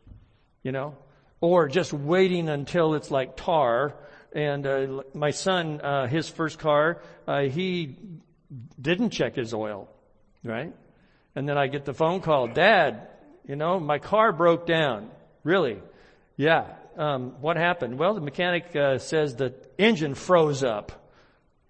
you 0.65 0.73
know, 0.73 0.97
or 1.41 1.69
just 1.69 1.93
waiting 1.93 2.49
until 2.49 2.95
it's 2.95 3.13
like 3.13 3.37
tar 3.37 3.95
and 4.33 4.67
uh, 4.67 5.03
my 5.15 5.31
son, 5.31 5.81
uh, 5.81 6.07
his 6.07 6.29
first 6.29 6.59
car, 6.59 7.01
uh, 7.27 7.43
he 7.43 7.97
didn't 8.81 9.11
check 9.11 9.37
his 9.37 9.53
oil, 9.53 9.89
right? 10.45 10.75
And 11.35 11.49
then 11.49 11.59
I 11.59 11.67
get 11.67 11.85
the 11.85 11.95
phone 11.95 12.21
call, 12.21 12.49
Dad, 12.49 13.09
you 13.47 13.57
know, 13.57 13.79
my 13.81 13.99
car 13.99 14.33
broke 14.33 14.67
down. 14.67 15.11
Really? 15.45 15.81
Yeah. 16.37 16.67
Um, 16.97 17.37
what 17.41 17.57
happened? 17.57 17.99
Well, 17.99 18.15
the 18.15 18.21
mechanic 18.21 18.75
uh, 18.75 18.99
says 18.99 19.37
the 19.37 19.55
engine 19.79 20.15
froze 20.15 20.65
up. 20.65 21.09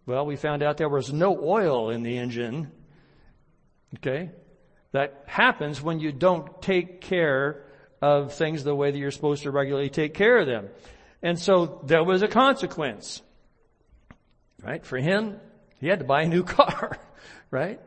Well, 0.06 0.24
we 0.24 0.36
found 0.36 0.62
out 0.62 0.78
there 0.78 0.88
was 0.88 1.12
no 1.12 1.38
oil 1.38 1.90
in 1.90 2.02
the 2.02 2.16
engine. 2.16 2.72
Okay? 3.96 4.30
That 4.92 5.24
happens 5.26 5.82
when 5.82 6.00
you 6.00 6.12
don't 6.12 6.62
take 6.62 7.02
care 7.02 7.64
of 8.00 8.32
things 8.32 8.64
the 8.64 8.74
way 8.74 8.90
that 8.90 8.98
you're 8.98 9.10
supposed 9.10 9.42
to 9.42 9.50
regularly 9.50 9.90
take 9.90 10.14
care 10.14 10.38
of 10.38 10.46
them. 10.46 10.68
And 11.22 11.38
so 11.38 11.82
there 11.84 12.02
was 12.02 12.22
a 12.22 12.28
consequence. 12.28 13.20
Right? 14.62 14.84
For 14.84 14.96
him, 14.96 15.38
he 15.80 15.88
had 15.88 16.00
to 16.00 16.04
buy 16.04 16.22
a 16.22 16.28
new 16.28 16.42
car. 16.44 16.98
Right? 17.50 17.80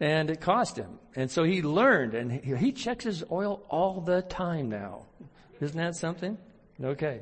And 0.00 0.30
it 0.30 0.40
cost 0.40 0.76
him. 0.76 0.98
And 1.14 1.30
so 1.30 1.44
he 1.44 1.62
learned 1.62 2.14
and 2.14 2.32
he, 2.32 2.56
he 2.56 2.72
checks 2.72 3.04
his 3.04 3.24
oil 3.30 3.62
all 3.68 4.00
the 4.00 4.22
time 4.22 4.68
now. 4.68 5.06
Isn't 5.60 5.76
that 5.76 5.94
something? 5.94 6.36
Okay. 6.82 7.20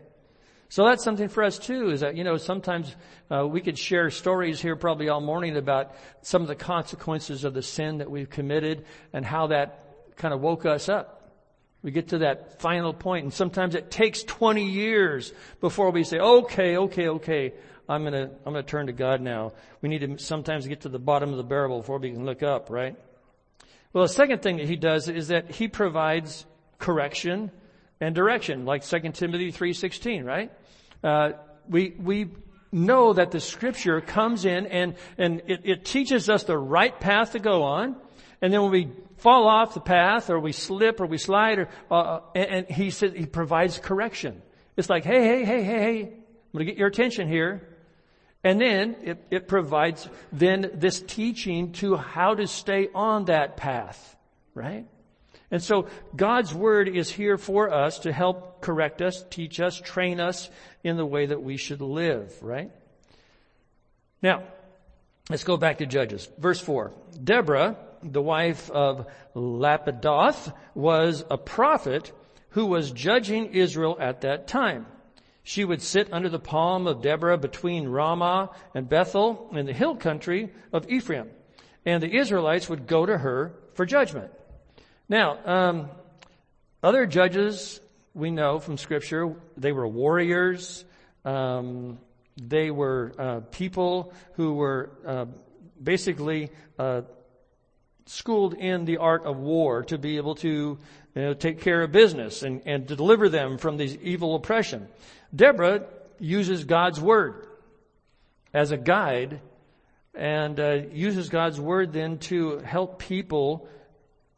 So 0.68 0.86
that's 0.86 1.04
something 1.04 1.28
for 1.28 1.44
us 1.44 1.58
too, 1.58 1.90
is 1.90 2.00
that, 2.00 2.16
you 2.16 2.24
know, 2.24 2.38
sometimes 2.38 2.96
uh, 3.30 3.46
we 3.46 3.60
could 3.60 3.78
share 3.78 4.08
stories 4.08 4.58
here 4.58 4.74
probably 4.74 5.10
all 5.10 5.20
morning 5.20 5.58
about 5.58 5.94
some 6.22 6.40
of 6.40 6.48
the 6.48 6.54
consequences 6.54 7.44
of 7.44 7.52
the 7.52 7.60
sin 7.60 7.98
that 7.98 8.10
we've 8.10 8.30
committed 8.30 8.86
and 9.12 9.22
how 9.22 9.48
that 9.48 10.16
kind 10.16 10.32
of 10.32 10.40
woke 10.40 10.64
us 10.64 10.88
up. 10.88 11.30
We 11.82 11.90
get 11.90 12.08
to 12.08 12.18
that 12.18 12.62
final 12.62 12.94
point 12.94 13.24
and 13.24 13.34
sometimes 13.34 13.74
it 13.74 13.90
takes 13.90 14.22
20 14.22 14.64
years 14.64 15.34
before 15.60 15.90
we 15.90 16.04
say, 16.04 16.18
okay, 16.18 16.78
okay, 16.78 17.08
okay, 17.08 17.52
I'm 17.88 18.04
gonna, 18.04 18.30
I'm 18.46 18.52
gonna 18.52 18.62
turn 18.62 18.86
to 18.86 18.92
God 18.92 19.20
now. 19.20 19.52
We 19.80 19.88
need 19.88 20.00
to 20.00 20.18
sometimes 20.18 20.66
get 20.66 20.82
to 20.82 20.88
the 20.88 20.98
bottom 20.98 21.30
of 21.30 21.36
the 21.36 21.42
barrel 21.42 21.78
before 21.78 21.98
we 21.98 22.12
can 22.12 22.24
look 22.24 22.42
up, 22.42 22.70
right? 22.70 22.96
Well, 23.92 24.04
the 24.04 24.12
second 24.12 24.42
thing 24.42 24.56
that 24.56 24.68
he 24.68 24.76
does 24.76 25.08
is 25.08 25.28
that 25.28 25.50
he 25.50 25.68
provides 25.68 26.46
correction 26.78 27.50
and 28.00 28.14
direction, 28.14 28.64
like 28.64 28.84
2 28.84 29.00
Timothy 29.12 29.52
3.16, 29.52 30.24
right? 30.24 30.50
Uh, 31.04 31.32
we, 31.68 31.94
we 31.98 32.30
know 32.72 33.12
that 33.12 33.30
the 33.30 33.40
scripture 33.40 34.00
comes 34.00 34.44
in 34.44 34.66
and, 34.66 34.94
and 35.18 35.42
it, 35.46 35.60
it 35.64 35.84
teaches 35.84 36.30
us 36.30 36.44
the 36.44 36.56
right 36.56 36.98
path 36.98 37.32
to 37.32 37.38
go 37.38 37.62
on. 37.64 37.96
And 38.40 38.52
then 38.52 38.62
when 38.62 38.72
we 38.72 38.90
fall 39.18 39.46
off 39.46 39.74
the 39.74 39.80
path 39.80 40.30
or 40.30 40.40
we 40.40 40.52
slip 40.52 41.00
or 41.00 41.06
we 41.06 41.18
slide 41.18 41.58
or, 41.58 41.68
uh, 41.90 41.94
uh 41.94 42.20
and, 42.34 42.50
and 42.50 42.66
he 42.68 42.90
says, 42.90 43.12
he 43.14 43.26
provides 43.26 43.78
correction. 43.78 44.42
It's 44.76 44.88
like, 44.88 45.04
hey, 45.04 45.22
hey, 45.22 45.44
hey, 45.44 45.62
hey, 45.62 45.78
hey, 45.78 46.00
I'm 46.02 46.52
going 46.52 46.64
to 46.66 46.72
get 46.72 46.78
your 46.78 46.88
attention 46.88 47.28
here. 47.28 47.68
And 48.44 48.60
then 48.60 48.96
it, 49.02 49.24
it 49.30 49.48
provides 49.48 50.08
then 50.32 50.70
this 50.74 51.00
teaching 51.00 51.72
to 51.74 51.96
how 51.96 52.34
to 52.34 52.46
stay 52.46 52.88
on 52.94 53.26
that 53.26 53.56
path, 53.56 54.16
right? 54.54 54.86
And 55.50 55.62
so 55.62 55.86
God's 56.16 56.52
Word 56.52 56.88
is 56.88 57.10
here 57.10 57.38
for 57.38 57.72
us 57.72 58.00
to 58.00 58.12
help 58.12 58.62
correct 58.62 59.00
us, 59.00 59.24
teach 59.30 59.60
us, 59.60 59.78
train 59.78 60.18
us 60.18 60.50
in 60.82 60.96
the 60.96 61.06
way 61.06 61.26
that 61.26 61.42
we 61.42 61.56
should 61.56 61.80
live, 61.82 62.34
right? 62.42 62.70
Now, 64.22 64.44
let's 65.30 65.44
go 65.44 65.56
back 65.56 65.78
to 65.78 65.86
Judges. 65.86 66.28
Verse 66.38 66.60
4. 66.60 66.92
Deborah, 67.22 67.76
the 68.02 68.22
wife 68.22 68.70
of 68.70 69.06
Lapidoth, 69.36 70.52
was 70.74 71.24
a 71.30 71.38
prophet 71.38 72.12
who 72.50 72.66
was 72.66 72.90
judging 72.90 73.54
Israel 73.54 73.96
at 74.00 74.22
that 74.22 74.48
time. 74.48 74.86
She 75.42 75.64
would 75.64 75.82
sit 75.82 76.12
under 76.12 76.28
the 76.28 76.38
palm 76.38 76.86
of 76.86 77.02
Deborah 77.02 77.38
between 77.38 77.88
Ramah 77.88 78.50
and 78.74 78.88
Bethel 78.88 79.48
in 79.52 79.66
the 79.66 79.72
hill 79.72 79.96
country 79.96 80.52
of 80.72 80.88
Ephraim. 80.90 81.30
And 81.84 82.02
the 82.02 82.16
Israelites 82.16 82.68
would 82.68 82.86
go 82.86 83.04
to 83.04 83.18
her 83.18 83.52
for 83.74 83.84
judgment. 83.84 84.30
Now, 85.08 85.38
um, 85.44 85.90
other 86.82 87.06
judges 87.06 87.80
we 88.14 88.30
know 88.30 88.60
from 88.60 88.78
Scripture 88.78 89.34
they 89.56 89.72
were 89.72 89.86
warriors. 89.88 90.84
Um, 91.24 91.98
they 92.40 92.70
were 92.70 93.12
uh, 93.18 93.40
people 93.50 94.12
who 94.34 94.54
were 94.54 94.90
uh, 95.06 95.26
basically 95.82 96.50
uh, 96.78 97.02
schooled 98.06 98.54
in 98.54 98.84
the 98.84 98.98
art 98.98 99.24
of 99.24 99.38
war 99.38 99.82
to 99.84 99.98
be 99.98 100.16
able 100.16 100.34
to 100.36 100.78
you 101.14 101.22
know, 101.22 101.34
take 101.34 101.60
care 101.60 101.82
of 101.82 101.92
business 101.92 102.42
and, 102.42 102.62
and 102.64 102.88
to 102.88 102.96
deliver 102.96 103.28
them 103.28 103.58
from 103.58 103.76
this 103.76 103.96
evil 104.00 104.34
oppression. 104.34 104.88
Deborah 105.34 105.84
uses 106.18 106.64
God's 106.64 107.00
word 107.00 107.46
as 108.54 108.70
a 108.70 108.76
guide 108.76 109.40
and 110.14 110.58
uh, 110.60 110.80
uses 110.92 111.28
God's 111.28 111.60
word 111.60 111.92
then 111.92 112.18
to 112.18 112.58
help 112.58 112.98
people 112.98 113.68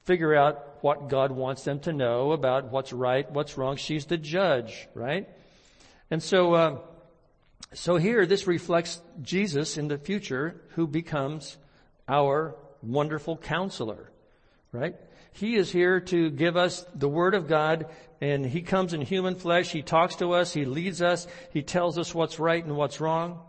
figure 0.05 0.35
out 0.35 0.83
what 0.83 1.09
God 1.09 1.33
wants 1.33 1.65
them 1.65 1.81
to 1.81 1.93
know 1.93 2.33
about 2.33 2.71
what's 2.71 2.93
right, 2.93 3.31
what's 3.31 3.57
wrong. 3.57 3.77
She's 3.77 4.07
the 4.07 4.19
judge, 4.19 4.87
right? 4.95 5.29
And 6.11 6.23
so, 6.23 6.55
uh, 6.55 6.79
so 7.73 7.97
here 7.97 8.27
this 8.27 8.47
reflects 8.47 9.01
Jesus 9.23 9.79
in 9.79 9.89
the 9.89 9.99
future 9.99 10.61
who 10.71 10.87
becomes 10.87 11.57
our 12.09 12.55
wonderful 12.83 13.37
counselor, 13.37 14.11
right? 14.73 14.95
He 15.35 15.57
is 15.57 15.71
here 15.71 15.99
to 16.01 16.31
give 16.31 16.57
us 16.57 16.87
the 16.95 17.09
Word 17.09 17.35
of 17.35 17.49
God 17.49 17.87
and 18.21 18.47
He 18.47 18.63
comes 18.63 18.95
in 18.95 19.01
human 19.01 19.35
flesh. 19.35 19.71
He 19.71 19.83
talks 19.83 20.17
to 20.17 20.33
us. 20.33 20.53
He 20.53 20.65
leads 20.65 21.03
us. 21.03 21.27
He 21.53 21.63
tells 21.63 21.99
us 21.99 22.15
what's 22.15 22.39
right 22.39 22.65
and 22.65 22.77
what's 22.77 23.01
wrong. 23.01 23.41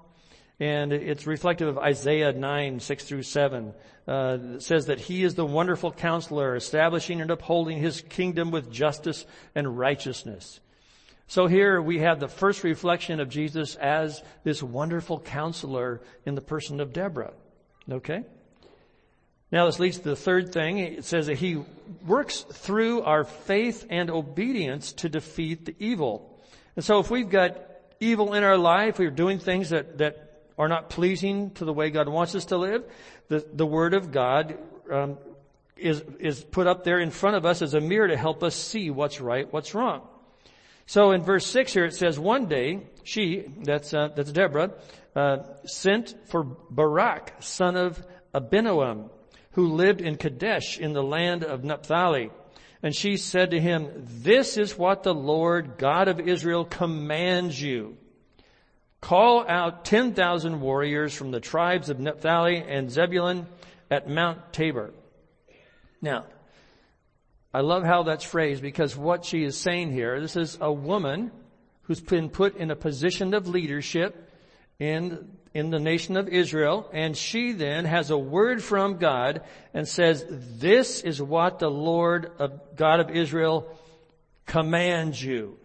And 0.59 0.91
it's 0.91 1.27
reflective 1.27 1.67
of 1.67 1.77
Isaiah 1.77 2.33
9, 2.33 2.79
6 2.79 3.03
through 3.03 3.23
7. 3.23 3.73
Uh, 4.07 4.59
says 4.59 4.87
that 4.87 4.99
he 4.99 5.23
is 5.23 5.35
the 5.35 5.45
wonderful 5.45 5.91
counselor, 5.91 6.55
establishing 6.55 7.21
and 7.21 7.31
upholding 7.31 7.77
his 7.77 8.01
kingdom 8.01 8.51
with 8.51 8.71
justice 8.71 9.25
and 9.53 9.77
righteousness. 9.77 10.59
So 11.27 11.47
here 11.47 11.81
we 11.81 11.99
have 11.99 12.19
the 12.19 12.27
first 12.27 12.63
reflection 12.63 13.19
of 13.19 13.29
Jesus 13.29 13.75
as 13.75 14.23
this 14.43 14.61
wonderful 14.61 15.19
counselor 15.19 16.01
in 16.25 16.35
the 16.35 16.41
person 16.41 16.79
of 16.79 16.93
Deborah. 16.93 17.33
Okay? 17.91 18.23
Now 19.55 19.67
this 19.67 19.79
leads 19.79 19.99
to 19.99 20.09
the 20.09 20.17
third 20.17 20.51
thing. 20.51 20.79
It 20.79 21.05
says 21.05 21.27
that 21.27 21.37
he 21.37 21.63
works 22.05 22.41
through 22.41 23.03
our 23.03 23.23
faith 23.23 23.87
and 23.89 24.09
obedience 24.09 24.91
to 24.91 25.07
defeat 25.07 25.63
the 25.63 25.73
evil. 25.79 26.37
And 26.75 26.83
so 26.83 26.99
if 26.99 27.09
we've 27.09 27.29
got 27.29 27.57
evil 28.01 28.33
in 28.33 28.43
our 28.43 28.57
life, 28.57 28.99
we're 28.99 29.09
doing 29.09 29.39
things 29.39 29.69
that, 29.69 29.99
that 29.99 30.41
are 30.57 30.67
not 30.67 30.89
pleasing 30.89 31.51
to 31.51 31.63
the 31.63 31.71
way 31.71 31.89
God 31.89 32.09
wants 32.09 32.35
us 32.35 32.43
to 32.47 32.57
live, 32.57 32.83
the, 33.29 33.47
the 33.53 33.65
Word 33.65 33.93
of 33.93 34.11
God 34.11 34.57
um, 34.91 35.17
is, 35.77 36.03
is 36.19 36.43
put 36.43 36.67
up 36.67 36.83
there 36.83 36.99
in 36.99 37.09
front 37.09 37.37
of 37.37 37.45
us 37.45 37.61
as 37.61 37.75
a 37.75 37.79
mirror 37.79 38.09
to 38.09 38.17
help 38.17 38.43
us 38.43 38.55
see 38.55 38.89
what's 38.89 39.21
right, 39.21 39.49
what's 39.53 39.73
wrong. 39.73 40.01
So 40.85 41.11
in 41.11 41.21
verse 41.21 41.47
6 41.47 41.71
here 41.71 41.85
it 41.85 41.95
says, 41.95 42.19
one 42.19 42.47
day 42.47 42.87
she, 43.05 43.45
that's, 43.63 43.93
uh, 43.93 44.09
that's 44.09 44.33
Deborah, 44.33 44.73
uh, 45.15 45.37
sent 45.63 46.13
for 46.25 46.43
Barak, 46.43 47.35
son 47.39 47.77
of 47.77 48.05
Abinoam, 48.33 49.11
who 49.55 49.73
lived 49.73 50.01
in 50.01 50.17
Kadesh 50.17 50.77
in 50.77 50.91
the 50.91 51.01
land 51.01 51.43
of 51.45 51.63
Naphtali. 51.63 52.29
And 52.83 52.93
she 52.93 53.15
said 53.15 53.51
to 53.51 53.59
him, 53.59 53.89
this 54.21 54.57
is 54.57 54.77
what 54.77 55.03
the 55.03 55.13
Lord 55.13 55.77
God 55.77 56.09
of 56.09 56.19
Israel 56.19 56.65
commands 56.65 57.59
you. 57.59 57.95
Call 58.99 59.47
out 59.47 59.85
10,000 59.85 60.59
warriors 60.59 61.13
from 61.13 61.31
the 61.31 61.39
tribes 61.39 61.89
of 61.89 62.01
Naphtali 62.01 62.57
and 62.57 62.91
Zebulun 62.91 63.47
at 63.89 64.09
Mount 64.09 64.51
Tabor. 64.51 64.93
Now, 66.01 66.25
I 67.53 67.61
love 67.61 67.83
how 67.83 68.03
that's 68.03 68.25
phrased 68.25 68.61
because 68.61 68.97
what 68.97 69.23
she 69.23 69.45
is 69.45 69.57
saying 69.57 69.93
here, 69.93 70.19
this 70.19 70.35
is 70.35 70.57
a 70.59 70.71
woman 70.71 71.31
who's 71.83 72.01
been 72.01 72.29
put 72.29 72.57
in 72.57 72.71
a 72.71 72.75
position 72.75 73.33
of 73.33 73.47
leadership 73.47 74.29
in, 74.79 75.31
in 75.53 75.69
the 75.69 75.79
nation 75.79 76.17
of 76.17 76.27
Israel, 76.27 76.89
and 76.91 77.15
she 77.15 77.51
then 77.53 77.85
has 77.85 78.11
a 78.11 78.17
word 78.17 78.63
from 78.63 78.97
God 78.97 79.41
and 79.73 79.87
says, 79.87 80.25
this 80.29 81.01
is 81.01 81.21
what 81.21 81.59
the 81.59 81.71
Lord 81.71 82.31
of 82.39 82.75
God 82.75 82.99
of 82.99 83.09
Israel 83.09 83.67
commands 84.45 85.23
you. 85.23 85.57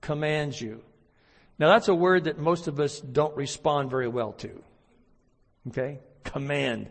Commands 0.00 0.60
you. 0.60 0.82
Now 1.58 1.68
that's 1.68 1.88
a 1.88 1.94
word 1.94 2.24
that 2.24 2.38
most 2.38 2.66
of 2.68 2.80
us 2.80 3.00
don't 3.00 3.36
respond 3.36 3.90
very 3.90 4.08
well 4.08 4.32
to. 4.32 4.62
Okay? 5.68 6.00
Command, 6.24 6.90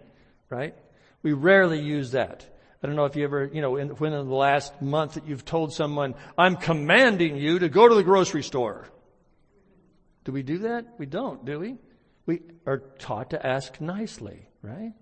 right? 0.49 0.73
We 1.21 1.33
rarely 1.33 1.79
use 1.79 2.11
that. 2.11 2.45
I 2.81 2.87
don't 2.87 2.95
know 2.95 3.05
if 3.05 3.15
you 3.15 3.23
ever, 3.23 3.45
you 3.45 3.61
know, 3.61 3.77
in, 3.77 3.89
when 3.89 4.11
in 4.11 4.27
the 4.27 4.35
last 4.35 4.81
month 4.81 5.13
that 5.13 5.25
you've 5.25 5.45
told 5.45 5.73
someone, 5.73 6.15
I'm 6.37 6.57
commanding 6.57 7.37
you 7.37 7.59
to 7.59 7.69
go 7.69 7.87
to 7.87 7.95
the 7.95 8.03
grocery 8.03 8.43
store. 8.43 8.89
Do 10.23 10.31
we 10.31 10.43
do 10.43 10.59
that? 10.59 10.85
We 10.97 11.05
don't, 11.05 11.45
do 11.45 11.59
we? 11.59 11.77
We 12.25 12.41
are 12.65 12.77
taught 12.99 13.31
to 13.31 13.45
ask 13.45 13.81
nicely, 13.81 14.47
right? 14.61 14.93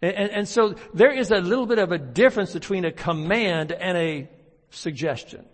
And, 0.00 0.14
and, 0.14 0.30
and 0.30 0.48
so 0.48 0.74
there 0.94 1.12
is 1.12 1.30
a 1.30 1.38
little 1.38 1.66
bit 1.66 1.78
of 1.78 1.92
a 1.92 1.98
difference 1.98 2.52
between 2.52 2.84
a 2.84 2.92
command 2.92 3.72
and 3.72 3.96
a 3.96 4.28
suggestion. 4.70 5.44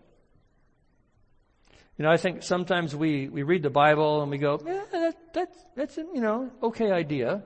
You 1.96 2.04
know, 2.04 2.10
I 2.12 2.16
think 2.16 2.44
sometimes 2.44 2.94
we, 2.94 3.28
we 3.28 3.42
read 3.42 3.64
the 3.64 3.70
Bible 3.70 4.22
and 4.22 4.30
we 4.30 4.38
go, 4.38 4.60
yeah, 4.64 4.84
that, 4.92 5.34
that's, 5.34 5.64
that's, 5.74 5.96
you 5.96 6.20
know, 6.20 6.50
okay 6.62 6.92
idea. 6.92 7.42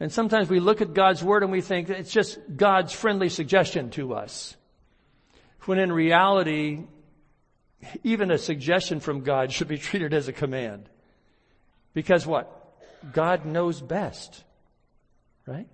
And 0.00 0.10
sometimes 0.10 0.48
we 0.48 0.60
look 0.60 0.80
at 0.80 0.94
God's 0.94 1.22
Word 1.22 1.42
and 1.42 1.52
we 1.52 1.60
think 1.60 1.90
it's 1.90 2.10
just 2.10 2.38
God's 2.56 2.94
friendly 2.94 3.28
suggestion 3.28 3.90
to 3.90 4.14
us. 4.14 4.56
When 5.66 5.78
in 5.78 5.92
reality, 5.92 6.84
even 8.02 8.30
a 8.30 8.38
suggestion 8.38 9.00
from 9.00 9.20
God 9.20 9.52
should 9.52 9.68
be 9.68 9.78
treated 9.78 10.14
as 10.14 10.28
a 10.28 10.32
command. 10.32 10.88
Because 11.92 12.26
what? 12.26 12.50
God 13.12 13.44
knows 13.44 13.80
best. 13.80 14.44
Right? 15.46 15.68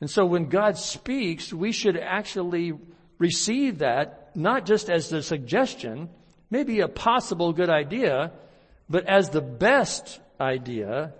And 0.00 0.10
so 0.10 0.26
when 0.26 0.48
God 0.48 0.76
speaks, 0.76 1.52
we 1.52 1.72
should 1.72 1.96
actually 1.96 2.72
receive 3.18 3.78
that 3.78 4.30
not 4.34 4.66
just 4.66 4.90
as 4.90 5.08
the 5.08 5.22
suggestion, 5.22 6.08
maybe 6.50 6.80
a 6.80 6.88
possible 6.88 7.52
good 7.52 7.70
idea, 7.70 8.32
but 8.88 9.08
as 9.08 9.30
the 9.30 9.40
best 9.40 10.20
idea, 10.40 11.14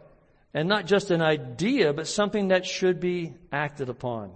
and 0.52 0.68
not 0.68 0.86
just 0.86 1.10
an 1.10 1.22
idea, 1.22 1.92
but 1.92 2.06
something 2.06 2.48
that 2.48 2.66
should 2.66 3.00
be 3.00 3.32
acted 3.52 3.88
upon. 3.88 4.32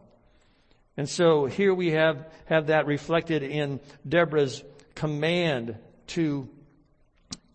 And 0.97 1.09
so 1.09 1.47
here 1.47 1.75
we 1.75 1.93
have, 1.93 2.27
have 2.47 2.69
that 2.69 2.87
reflected 2.87 3.43
in 3.43 3.81
Deborah's 4.09 4.65
command 4.99 5.77
to, 6.09 6.49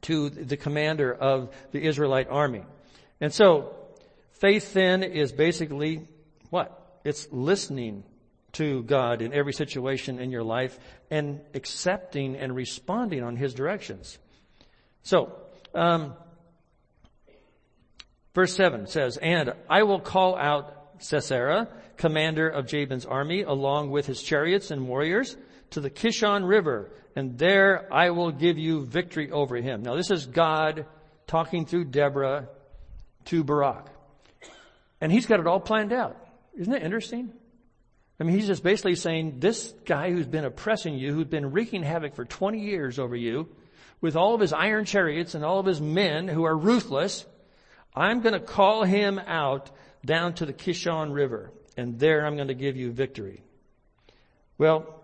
to 0.04 0.30
the 0.30 0.56
commander 0.56 1.14
of 1.14 1.54
the 1.72 1.84
Israelite 1.86 2.30
army. 2.30 2.64
And 3.20 3.34
so 3.34 3.76
faith 4.40 4.74
then 4.74 5.04
is 5.04 5.34
basically 5.34 6.08
what? 6.50 7.00
It's 7.04 7.28
listening 7.32 8.04
to 8.54 8.84
God 8.84 9.22
in 9.22 9.34
every 9.34 9.52
situation 9.52 10.20
in 10.20 10.32
your 10.32 10.44
life 10.44 10.80
and 11.12 11.42
accepting 11.54 12.38
and 12.38 12.56
responding 12.56 13.24
on 13.24 13.36
His 13.36 13.54
directions. 13.54 14.18
So, 15.02 15.36
um, 15.74 16.14
verse 18.34 18.56
7 18.56 18.88
says, 18.88 19.18
And 19.18 19.54
I 19.70 19.84
will 19.84 20.00
call 20.00 20.38
out 20.38 20.84
Sisera, 21.00 21.68
commander 21.98 22.48
of 22.48 22.68
Jabin's 22.68 23.06
army, 23.06 23.42
along 23.42 23.92
with 23.92 24.06
his 24.06 24.22
chariots 24.22 24.72
and 24.72 24.88
warriors, 24.88 25.36
to 25.72 25.82
the 25.82 25.90
Kishon 25.90 26.48
River, 26.48 26.92
and 27.16 27.38
there 27.38 27.92
I 27.94 28.10
will 28.12 28.32
give 28.32 28.58
you 28.58 28.86
victory 28.86 29.32
over 29.32 29.56
him. 29.56 29.84
Now 29.84 29.96
this 29.96 30.12
is 30.12 30.26
God 30.26 30.86
talking 31.28 31.66
through 31.66 31.86
Deborah 31.86 32.48
to 33.26 33.44
Barak. 33.44 33.88
And 35.00 35.12
he's 35.12 35.26
got 35.26 35.40
it 35.40 35.48
all 35.48 35.60
planned 35.60 35.94
out. 35.94 36.18
Isn't 36.58 36.74
it 36.74 36.84
interesting? 36.84 37.34
I 38.20 38.24
mean, 38.24 38.36
he's 38.36 38.48
just 38.48 38.64
basically 38.64 38.96
saying, 38.96 39.40
this 39.40 39.74
guy 39.86 40.12
who's 40.12 40.28
been 40.28 40.46
oppressing 40.46 40.96
you, 40.96 41.14
who's 41.14 41.26
been 41.26 41.52
wreaking 41.52 41.84
havoc 41.84 42.16
for 42.16 42.26
20 42.26 42.60
years 42.60 43.00
over 43.00 43.16
you, 43.16 43.50
with 44.02 44.16
all 44.16 44.36
of 44.36 44.42
his 44.42 44.54
iron 44.54 44.86
chariots 44.86 45.34
and 45.34 45.44
all 45.44 45.60
of 45.60 45.66
his 45.66 45.82
men 45.82 46.28
who 46.28 46.44
are 46.44 46.56
ruthless, 46.56 47.26
I'm 47.96 48.22
going 48.22 48.34
to 48.34 48.40
call 48.40 48.84
him 48.84 49.20
out 49.20 49.72
down 50.06 50.36
to 50.36 50.46
the 50.46 50.54
Kishon 50.54 51.14
River, 51.14 51.52
and 51.76 52.00
there 52.00 52.26
I'm 52.26 52.36
going 52.36 52.50
to 52.50 52.54
give 52.54 52.78
you 52.78 52.92
victory. 52.92 53.42
Well, 54.58 55.03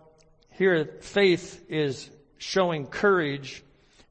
here 0.60 0.90
faith 1.00 1.66
is 1.70 2.10
showing 2.38 2.86
courage 2.86 3.64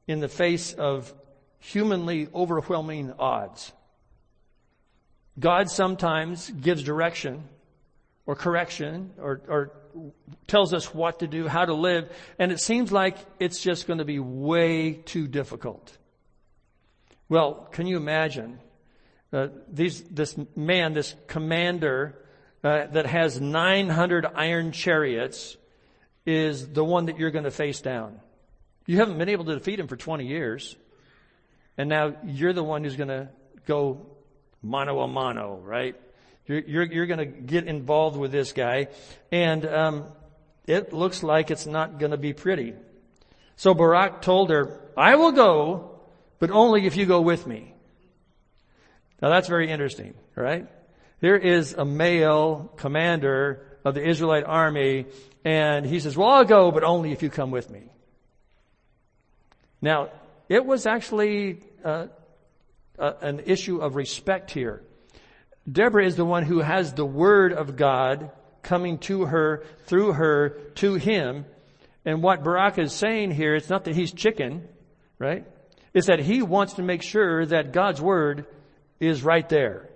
in 0.07 0.19
the 0.19 0.27
face 0.27 0.73
of 0.73 1.13
humanly 1.59 2.27
overwhelming 2.33 3.13
odds. 3.19 3.71
God 5.39 5.69
sometimes 5.69 6.49
gives 6.49 6.81
direction 6.81 7.43
or 8.25 8.35
correction 8.35 9.11
or, 9.19 9.41
or 9.47 9.71
tells 10.47 10.73
us 10.73 10.91
what 10.91 11.19
to 11.19 11.27
do, 11.27 11.47
how 11.47 11.65
to 11.65 11.75
live, 11.75 12.11
and 12.39 12.51
it 12.51 12.59
seems 12.59 12.91
like 12.91 13.17
it's 13.39 13.61
just 13.61 13.85
going 13.85 13.99
to 13.99 14.05
be 14.05 14.17
way 14.17 14.93
too 14.93 15.27
difficult. 15.27 15.95
Well, 17.29 17.67
can 17.71 17.85
you 17.85 17.97
imagine 17.97 18.59
uh, 19.31 19.49
these, 19.71 20.01
this 20.01 20.35
man, 20.55 20.93
this 20.93 21.13
commander 21.27 22.17
uh, 22.63 22.87
that 22.87 23.05
has 23.05 23.39
900 23.39 24.25
iron 24.25 24.71
chariots 24.71 25.55
is 26.29 26.67
the 26.67 26.83
one 26.83 27.07
that 27.07 27.17
you're 27.17 27.31
going 27.31 27.45
to 27.45 27.51
face 27.51 27.81
down. 27.81 28.19
You 28.85 28.97
haven't 28.97 29.17
been 29.17 29.29
able 29.29 29.45
to 29.45 29.55
defeat 29.55 29.79
him 29.79 29.87
for 29.87 29.95
20 29.95 30.27
years. 30.27 30.75
And 31.75 31.89
now 31.89 32.13
you're 32.23 32.53
the 32.53 32.63
one 32.63 32.83
who's 32.83 32.95
going 32.95 33.09
to 33.09 33.29
go 33.65 34.05
mano 34.61 34.99
a 34.99 35.07
mano, 35.07 35.59
right? 35.63 35.95
You're, 36.45 36.59
you're, 36.59 36.83
you're 36.83 37.05
going 37.07 37.19
to 37.19 37.25
get 37.25 37.65
involved 37.65 38.15
with 38.15 38.31
this 38.31 38.51
guy. 38.51 38.89
And 39.31 39.65
um, 39.65 40.05
it 40.67 40.93
looks 40.93 41.23
like 41.23 41.49
it's 41.49 41.65
not 41.65 41.97
going 41.97 42.11
to 42.11 42.17
be 42.17 42.33
pretty. 42.33 42.73
So 43.55 43.73
Barak 43.73 44.21
told 44.21 44.51
her, 44.51 44.79
I 44.95 45.15
will 45.15 45.31
go, 45.31 45.99
but 46.37 46.51
only 46.51 46.85
if 46.85 46.95
you 46.95 47.05
go 47.05 47.21
with 47.21 47.47
me. 47.47 47.73
Now 49.21 49.29
that's 49.29 49.47
very 49.47 49.69
interesting, 49.69 50.13
right? 50.35 50.67
There 51.21 51.37
is 51.37 51.73
a 51.73 51.85
male 51.85 52.71
commander 52.77 53.68
of 53.83 53.95
the 53.95 54.07
Israelite 54.07 54.43
army 54.43 55.05
and 55.45 55.85
he 55.85 55.99
says, 55.99 56.17
well, 56.17 56.29
I'll 56.29 56.45
go, 56.45 56.71
but 56.71 56.83
only 56.83 57.11
if 57.11 57.23
you 57.23 57.29
come 57.29 57.51
with 57.51 57.69
me. 57.69 57.83
Now, 59.81 60.09
it 60.49 60.65
was 60.65 60.85
actually 60.85 61.63
uh, 61.83 62.07
uh, 62.97 63.13
an 63.21 63.41
issue 63.45 63.77
of 63.77 63.95
respect 63.95 64.51
here. 64.51 64.83
Deborah 65.71 66.05
is 66.05 66.15
the 66.15 66.25
one 66.25 66.43
who 66.43 66.59
has 66.59 66.93
the 66.93 67.05
word 67.05 67.53
of 67.53 67.77
God 67.77 68.31
coming 68.61 68.97
to 68.99 69.25
her, 69.25 69.63
through 69.85 70.13
her, 70.13 70.49
to 70.75 70.95
him. 70.95 71.45
And 72.05 72.21
what 72.21 72.43
Barak 72.43 72.77
is 72.77 72.93
saying 72.93 73.31
here, 73.31 73.55
it's 73.55 73.69
not 73.69 73.85
that 73.85 73.95
he's 73.95 74.11
chicken, 74.11 74.67
right? 75.17 75.45
It's 75.93 76.07
that 76.07 76.19
he 76.19 76.41
wants 76.41 76.73
to 76.73 76.83
make 76.83 77.01
sure 77.01 77.45
that 77.45 77.71
God's 77.71 78.01
word 78.01 78.45
is 78.99 79.23
right 79.23 79.47
there. 79.47 79.89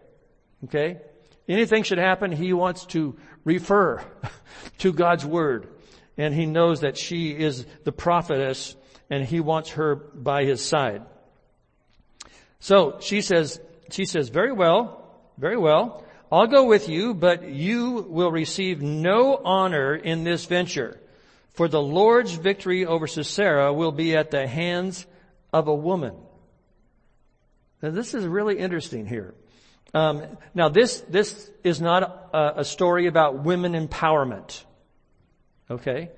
Okay? 0.66 1.00
Anything 1.48 1.84
should 1.84 1.98
happen, 1.98 2.32
he 2.32 2.54
wants 2.54 2.86
to 2.88 3.18
refer 3.44 4.04
to 4.80 4.94
God's 4.94 5.26
word. 5.26 5.68
And 6.18 6.34
he 6.34 6.46
knows 6.46 6.82
that 6.82 6.98
she 6.98 7.32
is 7.32 7.66
the 7.84 7.92
prophetess 7.92 8.76
and 9.10 9.26
he 9.26 9.40
wants 9.40 9.72
her 9.72 9.96
by 9.96 10.44
his 10.46 10.64
side. 10.64 11.02
So 12.60 12.98
she 13.00 13.22
says, 13.22 13.60
she 13.92 14.06
says, 14.06 14.30
very 14.30 14.54
well, 14.54 15.20
very 15.38 15.58
well. 15.58 16.04
I'll 16.32 16.48
go 16.48 16.66
with 16.66 16.90
you, 16.90 17.14
but 17.14 17.48
you 17.48 18.06
will 18.10 18.32
receive 18.32 18.82
no 18.82 19.36
honor 19.44 19.96
in 19.96 20.24
this 20.24 20.46
venture. 20.46 21.00
For 21.54 21.68
the 21.68 21.82
Lord's 21.82 22.34
victory 22.34 22.86
over 22.86 23.06
Sisera 23.06 23.72
will 23.72 23.92
be 23.92 24.16
at 24.16 24.32
the 24.32 24.48
hands 24.48 25.06
of 25.52 25.68
a 25.68 25.76
woman. 25.76 26.16
Now 27.82 27.92
this 27.92 28.14
is 28.14 28.26
really 28.26 28.58
interesting 28.58 29.06
here. 29.06 29.36
Um, 29.94 30.24
now 30.56 30.70
this 30.70 31.02
this 31.02 31.52
is 31.64 31.80
not 31.80 32.30
a, 32.34 32.62
a, 32.62 32.66
story 32.66 33.06
about 33.06 33.44
women 33.44 33.74
empowerment. 33.74 34.64
Okay, 35.70 36.10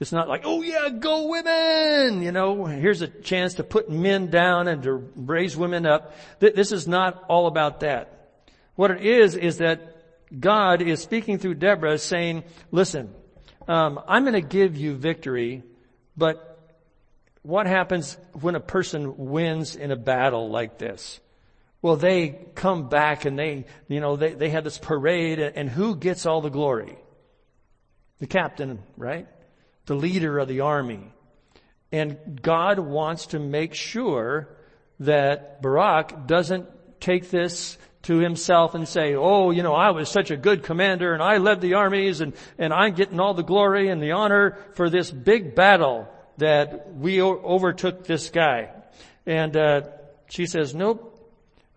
it's 0.00 0.10
not 0.10 0.26
like 0.26 0.42
oh 0.44 0.62
yeah, 0.62 0.88
go 0.88 1.28
women. 1.28 2.22
You 2.22 2.32
know, 2.32 2.64
here's 2.64 3.02
a 3.02 3.08
chance 3.08 3.54
to 3.54 3.64
put 3.64 3.90
men 3.90 4.30
down 4.30 4.68
and 4.68 4.82
to 4.84 4.94
raise 5.16 5.54
women 5.54 5.84
up. 5.84 6.14
This 6.38 6.72
is 6.72 6.88
not 6.88 7.24
all 7.28 7.46
about 7.46 7.80
that. 7.80 8.30
What 8.74 8.90
it 8.90 9.04
is 9.04 9.34
is 9.34 9.58
that 9.58 10.40
God 10.40 10.80
is 10.80 11.02
speaking 11.02 11.38
through 11.38 11.56
Deborah, 11.56 11.98
saying, 11.98 12.44
"Listen, 12.70 13.12
um, 13.66 14.00
I'm 14.08 14.22
going 14.22 14.32
to 14.32 14.40
give 14.40 14.78
you 14.78 14.94
victory, 14.94 15.62
but 16.16 16.72
what 17.42 17.66
happens 17.66 18.16
when 18.32 18.54
a 18.54 18.60
person 18.60 19.30
wins 19.30 19.76
in 19.76 19.90
a 19.90 19.96
battle 19.96 20.48
like 20.48 20.78
this? 20.78 21.20
Well, 21.80 21.96
they 21.96 22.46
come 22.54 22.88
back 22.88 23.24
and 23.24 23.38
they, 23.38 23.66
you 23.88 24.00
know, 24.00 24.16
they, 24.16 24.34
they 24.34 24.50
have 24.50 24.64
this 24.64 24.78
parade 24.78 25.38
and 25.38 25.68
who 25.68 25.94
gets 25.94 26.26
all 26.26 26.40
the 26.40 26.50
glory? 26.50 26.98
The 28.18 28.26
captain, 28.26 28.80
right? 28.96 29.28
The 29.86 29.94
leader 29.94 30.38
of 30.38 30.48
the 30.48 30.60
army. 30.60 31.12
And 31.92 32.42
God 32.42 32.78
wants 32.78 33.26
to 33.26 33.38
make 33.38 33.74
sure 33.74 34.48
that 35.00 35.62
Barak 35.62 36.26
doesn't 36.26 36.68
take 37.00 37.30
this 37.30 37.78
to 38.02 38.18
himself 38.18 38.74
and 38.74 38.88
say, 38.88 39.14
oh, 39.14 39.50
you 39.50 39.62
know, 39.62 39.74
I 39.74 39.90
was 39.90 40.08
such 40.08 40.30
a 40.30 40.36
good 40.36 40.62
commander 40.62 41.14
and 41.14 41.22
I 41.22 41.38
led 41.38 41.60
the 41.60 41.74
armies 41.74 42.20
and, 42.20 42.32
and 42.58 42.72
I'm 42.72 42.94
getting 42.94 43.20
all 43.20 43.34
the 43.34 43.42
glory 43.42 43.88
and 43.88 44.02
the 44.02 44.12
honor 44.12 44.56
for 44.74 44.90
this 44.90 45.10
big 45.10 45.54
battle 45.54 46.08
that 46.38 46.94
we 46.94 47.20
overtook 47.22 48.04
this 48.04 48.30
guy. 48.30 48.70
And 49.26 49.56
uh, 49.56 49.82
she 50.28 50.46
says, 50.46 50.74
nope. 50.74 51.07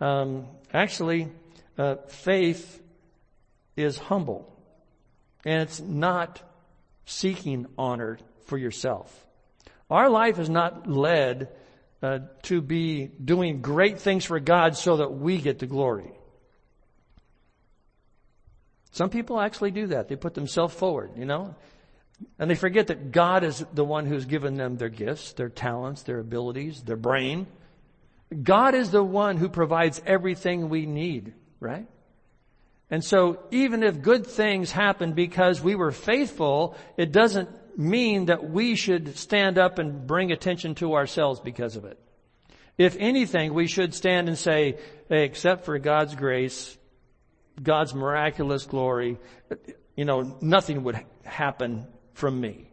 Um, 0.01 0.47
actually, 0.73 1.29
uh, 1.77 1.95
faith 2.07 2.81
is 3.77 3.97
humble, 3.97 4.51
and 5.45 5.61
it's 5.61 5.79
not 5.79 6.41
seeking 7.05 7.67
honor 7.77 8.17
for 8.45 8.57
yourself. 8.57 9.27
Our 9.89 10.09
life 10.09 10.39
is 10.39 10.49
not 10.49 10.89
led 10.89 11.49
uh, 12.01 12.19
to 12.43 12.61
be 12.61 13.05
doing 13.23 13.61
great 13.61 13.99
things 13.99 14.25
for 14.25 14.39
God 14.39 14.75
so 14.75 14.97
that 14.97 15.13
we 15.13 15.37
get 15.37 15.59
the 15.59 15.67
glory. 15.67 16.11
Some 18.91 19.09
people 19.09 19.39
actually 19.39 19.71
do 19.71 19.87
that. 19.87 20.07
They 20.07 20.15
put 20.15 20.33
themselves 20.33 20.73
forward, 20.73 21.11
you 21.15 21.25
know. 21.25 21.55
And 22.39 22.49
they 22.49 22.55
forget 22.55 22.87
that 22.87 23.11
God 23.11 23.43
is 23.43 23.63
the 23.73 23.85
one 23.85 24.05
who's 24.05 24.25
given 24.25 24.55
them 24.55 24.77
their 24.77 24.89
gifts, 24.89 25.33
their 25.33 25.49
talents, 25.49 26.03
their 26.03 26.19
abilities, 26.19 26.81
their 26.83 26.97
brain. 26.97 27.47
God 28.43 28.75
is 28.75 28.91
the 28.91 29.03
one 29.03 29.37
who 29.37 29.49
provides 29.49 30.01
everything 30.05 30.69
we 30.69 30.85
need, 30.85 31.33
right? 31.59 31.87
And 32.89 33.03
so 33.03 33.39
even 33.51 33.83
if 33.83 34.01
good 34.01 34.25
things 34.25 34.71
happen 34.71 35.13
because 35.13 35.61
we 35.61 35.75
were 35.75 35.91
faithful, 35.91 36.75
it 36.97 37.11
doesn't 37.11 37.49
mean 37.77 38.25
that 38.25 38.49
we 38.49 38.75
should 38.75 39.17
stand 39.17 39.57
up 39.57 39.79
and 39.79 40.05
bring 40.07 40.31
attention 40.31 40.75
to 40.75 40.93
ourselves 40.93 41.39
because 41.39 41.75
of 41.75 41.85
it. 41.85 41.99
If 42.77 42.95
anything, 42.99 43.53
we 43.53 43.67
should 43.67 43.93
stand 43.93 44.27
and 44.27 44.37
say, 44.37 44.77
hey, 45.09 45.23
except 45.23 45.65
for 45.65 45.77
God's 45.77 46.15
grace, 46.15 46.77
God's 47.61 47.93
miraculous 47.93 48.65
glory, 48.65 49.19
you 49.95 50.05
know, 50.05 50.37
nothing 50.41 50.83
would 50.83 50.99
happen 51.23 51.87
from 52.13 52.39
me. 52.39 52.70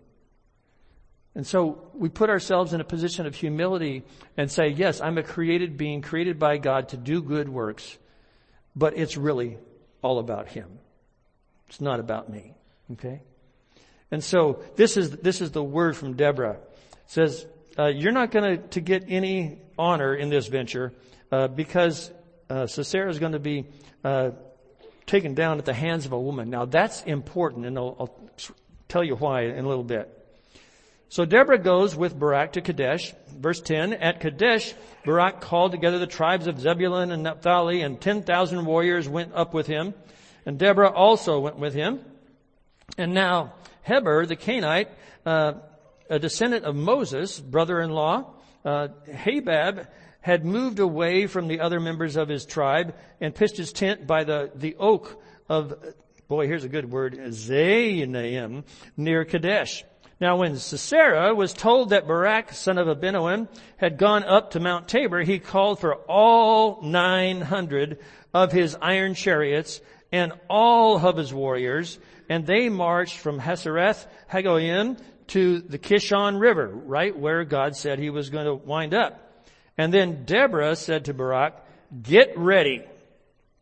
And 1.39 1.47
so 1.47 1.89
we 1.95 2.09
put 2.09 2.31
ourselves 2.31 2.73
in 2.73 2.81
a 2.81 2.85
position 2.85 3.25
of 3.25 3.33
humility 3.33 4.03
and 4.37 4.51
say, 4.51 4.71
yes, 4.71 5.01
I'm 5.01 5.19
a 5.19 5.23
created 5.23 5.77
being, 5.77 6.03
created 6.03 6.37
by 6.41 6.59
God 6.59 6.89
to 6.89 6.97
do 6.97 7.23
good 7.23 7.49
works, 7.49 7.97
but 8.75 8.99
it's 8.99 9.17
really 9.17 9.57
all 10.03 10.19
about 10.19 10.49
Him. 10.49 10.67
It's 11.69 11.81
not 11.81 12.01
about 12.01 12.29
me. 12.29 12.57
Okay? 12.91 13.23
And 14.11 14.25
so 14.25 14.65
this 14.75 14.97
is, 14.97 15.13
this 15.13 15.41
is 15.41 15.53
the 15.53 15.63
word 15.63 15.97
from 15.97 16.15
Deborah. 16.15 16.55
It 16.55 17.03
says, 17.07 17.47
uh, 17.79 17.87
you're 17.87 18.11
not 18.11 18.33
going 18.33 18.69
to 18.71 18.81
get 18.81 19.05
any 19.07 19.61
honor 19.79 20.17
in 20.17 20.31
this 20.31 20.49
venture 20.49 20.93
uh, 21.31 21.47
because 21.47 22.11
uh, 22.51 22.67
Sisera 22.67 23.09
is 23.09 23.21
going 23.21 23.35
to 23.35 23.39
be 23.39 23.65
uh, 24.03 24.31
taken 25.07 25.35
down 25.35 25.59
at 25.59 25.67
the 25.67 25.73
hands 25.73 26.05
of 26.05 26.11
a 26.11 26.21
woman. 26.21 26.51
Now 26.51 26.65
that's 26.65 27.03
important, 27.03 27.65
and 27.65 27.79
I'll, 27.79 27.95
I'll 28.01 28.19
tell 28.89 29.05
you 29.05 29.15
why 29.15 29.43
in 29.43 29.65
a 29.65 29.69
little 29.69 29.85
bit. 29.85 30.18
So 31.11 31.25
Deborah 31.25 31.59
goes 31.59 31.97
with 31.97 32.19
Barak 32.19 32.53
to 32.53 32.61
Kadesh. 32.61 33.15
Verse 33.29 33.61
10, 33.61 33.95
at 33.95 34.21
Kadesh, 34.21 34.75
Barak 35.05 35.41
called 35.41 35.71
together 35.73 35.99
the 35.99 36.09
tribes 36.09 36.49
of 36.49 36.61
Zebulun 36.61 37.13
and 37.13 37.23
Naphtali, 37.23 37.83
and 37.83 38.01
10,000 38.01 38.65
warriors 38.65 39.09
went 39.09 39.33
up 39.33 39.55
with 39.55 39.69
him. 39.69 39.95
And 40.45 40.59
Deborah 40.59 40.91
also 40.91 41.39
went 41.39 41.59
with 41.59 41.73
him. 41.73 42.01
And 42.97 43.15
now 43.15 43.55
Heber, 43.83 44.27
the 44.27 44.37
Kenite, 44.37 44.89
uh, 45.25 45.55
a 46.11 46.19
descendant 46.19 46.65
of 46.65 46.75
Moses, 46.75 47.39
brother-in-law, 47.39 48.35
uh, 48.65 48.89
Hobab, 49.09 49.87
had 50.21 50.45
moved 50.45 50.79
away 50.79 51.27
from 51.27 51.49
the 51.49 51.61
other 51.61 51.81
members 51.81 52.17
of 52.17 52.29
his 52.29 52.45
tribe 52.45 52.95
and 53.21 53.35
pitched 53.35 53.57
his 53.57 53.73
tent 53.73 54.07
by 54.07 54.25
the, 54.25 54.51
the 54.55 54.75
oak 54.79 55.23
of, 55.49 55.75
boy, 56.27 56.47
here's 56.47 56.65
a 56.65 56.69
good 56.69 56.91
word, 56.91 57.15
Zaanaim, 57.15 58.65
near 58.97 59.25
Kadesh. 59.25 59.85
Now 60.21 60.39
when 60.39 60.57
Sisera 60.57 61.35
was 61.35 61.53
told 61.53 61.91
that 61.91 62.09
Barak, 62.09 62.53
son 62.53 62.79
of 62.79 62.89
Abinoam, 62.89 63.49
had 63.77 63.99
gone 63.99 64.25
up 64.25 64.51
to 64.53 64.61
Mount 64.61 64.89
Tabor, 64.89 65.23
he 65.23 65.39
called 65.39 65.79
for 65.79 65.95
all 65.95 66.83
900 66.83 67.99
of 68.35 68.51
his 68.51 68.77
iron 68.83 69.15
chariots 69.15 69.81
and 70.11 70.33
all 70.51 70.99
of 70.99 71.17
his 71.17 71.33
warriors, 71.33 71.99
and 72.29 72.47
they 72.47 72.69
marched 72.69 73.19
from 73.19 73.39
Hasereth 73.41 74.07
Hagoyim 74.31 74.99
to 75.29 75.61
the 75.61 75.79
Kishon 75.79 76.41
River, 76.41 76.67
right 76.67 77.17
where 77.17 77.45
God 77.45 77.77
said 77.77 77.99
he 77.99 78.11
was 78.11 78.31
going 78.31 78.47
to 78.47 78.55
wind 78.55 78.95
up. 78.95 79.45
And 79.77 79.95
then 79.95 80.25
Deborah 80.25 80.75
said 80.75 81.05
to 81.05 81.15
Barak, 81.15 81.65
get 82.03 82.37
ready. 82.37 82.83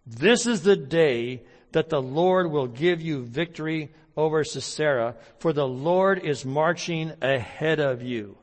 This 0.06 0.46
is 0.46 0.62
the 0.62 0.76
day 0.76 1.42
that 1.72 1.90
the 1.90 2.00
Lord 2.00 2.50
will 2.50 2.68
give 2.68 3.02
you 3.02 3.24
victory 3.24 3.90
over 4.16 4.44
Sisera, 4.44 5.14
for 5.38 5.52
the 5.52 5.66
Lord 5.66 6.24
is 6.24 6.44
marching 6.44 7.12
ahead 7.20 7.80
of 7.80 8.02
you. 8.02 8.38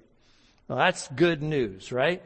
Well, 0.67 0.77
that's 0.77 1.07
good 1.09 1.41
news, 1.41 1.91
right? 1.91 2.21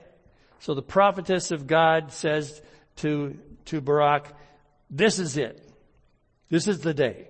So 0.60 0.74
the 0.74 0.82
prophetess 0.82 1.52
of 1.52 1.68
God 1.68 2.12
says 2.12 2.62
to, 2.98 3.38
to 3.66 3.82
Barak, 3.82 4.34
this 4.90 5.20
is 5.20 5.38
it. 5.38 5.64
This 6.50 6.68
is 6.68 6.80
the 6.80 6.94
day. 6.94 7.28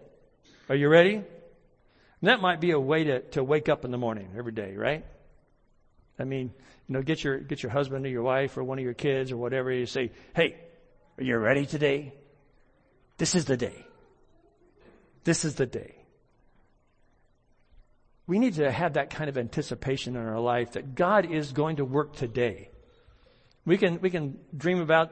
Are 0.70 0.76
you 0.76 0.90
ready? 0.90 1.16
And 1.16 1.26
that 2.30 2.42
might 2.42 2.60
be 2.60 2.72
a 2.72 2.80
way 2.80 3.04
to, 3.06 3.22
to 3.32 3.44
wake 3.44 3.70
up 3.70 3.86
in 3.86 3.92
the 3.92 3.98
morning 3.98 4.30
every 4.38 4.52
day, 4.52 4.76
right? 4.76 5.06
I 6.20 6.24
mean, 6.24 6.52
you 6.88 6.94
know, 6.94 7.02
get 7.02 7.24
your, 7.24 7.38
get 7.38 7.62
your 7.62 7.72
husband 7.72 8.06
or 8.06 8.10
your 8.10 8.24
wife 8.24 8.58
or 8.58 8.64
one 8.64 8.80
of 8.80 8.84
your 8.84 8.94
kids 8.94 9.32
or 9.32 9.38
whatever. 9.38 9.72
You 9.72 9.86
say, 9.86 10.12
hey, 10.36 10.56
are 11.18 11.24
you 11.24 11.38
ready 11.38 11.66
today? 11.66 12.14
This 13.18 13.36
is 13.36 13.46
the 13.46 13.58
day. 13.58 13.86
This 15.24 15.46
is 15.46 15.56
the 15.56 15.66
day. 15.66 15.97
We 18.28 18.40
need 18.40 18.56
to 18.56 18.70
have 18.70 18.94
that 18.94 19.10
kind 19.10 19.30
of 19.30 19.38
anticipation 19.38 20.16
in 20.16 20.26
our 20.26 20.40
life 20.40 20.74
that 20.74 20.96
God 20.96 21.32
is 21.32 21.54
going 21.54 21.78
to 21.78 21.86
work 21.86 22.16
today. 22.16 22.70
We 23.66 23.78
can, 23.78 24.02
we 24.02 24.10
can 24.10 24.38
dream 24.56 24.80
about 24.80 25.12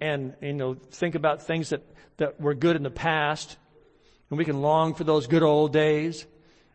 and, 0.00 0.34
you 0.40 0.52
know, 0.52 0.74
think 0.74 1.14
about 1.14 1.42
things 1.42 1.70
that, 1.70 1.82
that 2.16 2.40
were 2.40 2.54
good 2.54 2.76
in 2.76 2.82
the 2.82 2.90
past 2.90 3.56
and 4.32 4.38
we 4.38 4.46
can 4.46 4.62
long 4.62 4.94
for 4.94 5.04
those 5.04 5.26
good 5.26 5.42
old 5.42 5.74
days. 5.74 6.26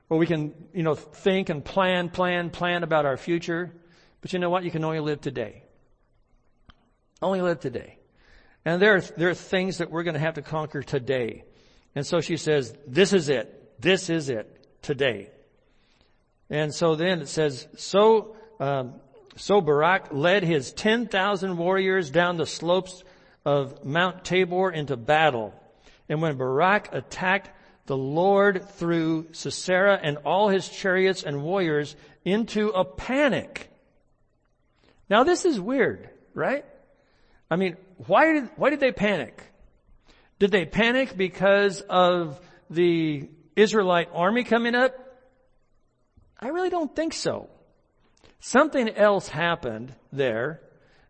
Or 0.09 0.17
we 0.19 0.27
can, 0.27 0.53
you 0.73 0.83
know, 0.83 0.93
think 0.93 1.49
and 1.49 1.65
plan, 1.65 2.09
plan, 2.09 2.51
plan 2.51 2.83
about 2.83 3.05
our 3.05 3.17
future. 3.17 3.73
But 4.21 4.31
you 4.31 4.37
know 4.39 4.49
what? 4.49 4.63
You 4.63 4.71
can 4.71 4.83
only 4.83 4.99
live 4.99 5.21
today. 5.21 5.63
Only 7.19 7.41
live 7.41 7.59
today. 7.59 7.97
And 8.63 8.81
there 8.81 8.95
are, 8.95 9.01
there 9.01 9.29
are 9.29 9.33
things 9.33 9.79
that 9.79 9.89
we're 9.89 10.03
going 10.03 10.13
to 10.13 10.19
have 10.19 10.35
to 10.35 10.43
conquer 10.43 10.83
today. 10.83 11.45
And 11.95 12.05
so 12.05 12.21
she 12.21 12.37
says, 12.37 12.75
this 12.85 13.11
is 13.11 13.27
it. 13.27 13.81
This 13.81 14.09
is 14.09 14.29
it. 14.29 14.53
Today. 14.83 15.31
And 16.49 16.73
so 16.73 16.95
then 16.95 17.21
it 17.21 17.27
says, 17.27 17.67
so, 17.77 18.35
um, 18.59 18.95
so 19.35 19.61
Barak 19.61 20.09
led 20.11 20.43
his 20.43 20.71
10,000 20.71 21.57
warriors 21.57 22.09
down 22.09 22.37
the 22.37 22.45
slopes 22.45 23.03
of 23.45 23.83
Mount 23.83 24.23
Tabor 24.23 24.71
into 24.71 24.95
battle. 24.95 25.53
And 26.09 26.21
when 26.21 26.37
Barak 26.37 26.89
attacked 26.93 27.49
the 27.87 27.97
Lord 27.97 28.69
threw 28.71 29.27
Sisera 29.31 29.97
and 30.01 30.17
all 30.17 30.49
his 30.49 30.67
chariots 30.67 31.23
and 31.23 31.41
warriors 31.41 31.95
into 32.23 32.69
a 32.69 32.83
panic. 32.83 33.69
Now 35.09 35.23
this 35.23 35.45
is 35.45 35.59
weird, 35.59 36.09
right? 36.33 36.65
I 37.49 37.55
mean, 37.55 37.77
why 38.05 38.33
did, 38.33 38.49
why 38.57 38.69
did 38.69 38.81
they 38.81 38.91
panic? 38.91 39.41
Did 40.37 40.51
they 40.51 40.65
panic 40.65 41.15
because 41.15 41.79
of 41.81 42.39
the 42.69 43.29
Israelite 43.55 44.09
army 44.13 44.43
coming 44.43 44.75
up? 44.75 44.93
I 46.39 46.49
really 46.49 46.69
don't 46.69 46.95
think 46.95 47.13
so. 47.13 47.49
Something 48.39 48.89
else 48.89 49.27
happened 49.27 49.93
there 50.11 50.61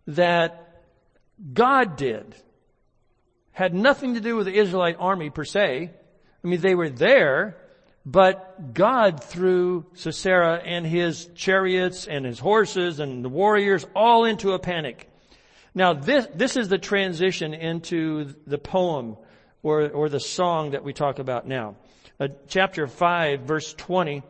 that 0.07 0.83
God 1.53 1.97
did. 1.97 2.35
Had 3.51 3.73
nothing 3.73 4.13
to 4.13 4.21
do 4.21 4.35
with 4.35 4.45
the 4.45 4.57
Israelite 4.57 4.95
army 4.99 5.29
per 5.29 5.43
se. 5.43 5.91
I 6.43 6.47
mean, 6.47 6.61
they 6.61 6.75
were 6.75 6.89
there, 6.89 7.57
but 8.05 8.73
God 8.73 9.23
threw 9.23 9.85
Sisera 9.93 10.61
and 10.63 10.85
his 10.85 11.25
chariots 11.35 12.07
and 12.07 12.25
his 12.25 12.39
horses 12.39 12.99
and 12.99 13.25
the 13.25 13.29
warriors 13.29 13.85
all 13.95 14.23
into 14.23 14.53
a 14.53 14.59
panic. 14.59 15.09
Now 15.75 15.93
this, 15.93 16.25
this 16.33 16.55
is 16.55 16.69
the 16.69 16.77
transition 16.77 17.53
into 17.53 18.33
the 18.45 18.57
poem 18.57 19.17
or, 19.61 19.89
or 19.89 20.07
the 20.07 20.19
song 20.19 20.71
that 20.71 20.83
we 20.83 20.93
talk 20.93 21.19
about 21.19 21.47
now. 21.47 21.75
Uh, 22.19 22.29
chapter 22.47 22.87
5 22.87 23.41
verse 23.41 23.73
20 23.73 24.23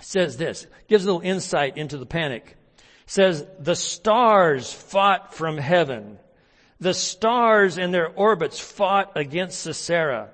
says 0.00 0.36
this, 0.36 0.66
gives 0.88 1.04
a 1.04 1.06
little 1.06 1.28
insight 1.28 1.76
into 1.76 1.98
the 1.98 2.06
panic. 2.06 2.56
says, 3.06 3.44
the 3.58 3.76
stars 3.76 4.72
fought 4.72 5.34
from 5.34 5.58
heaven. 5.58 6.18
The 6.78 6.94
stars 6.94 7.78
in 7.78 7.90
their 7.90 8.08
orbits 8.08 8.58
fought 8.58 9.12
against 9.16 9.60
Sisera 9.60 10.30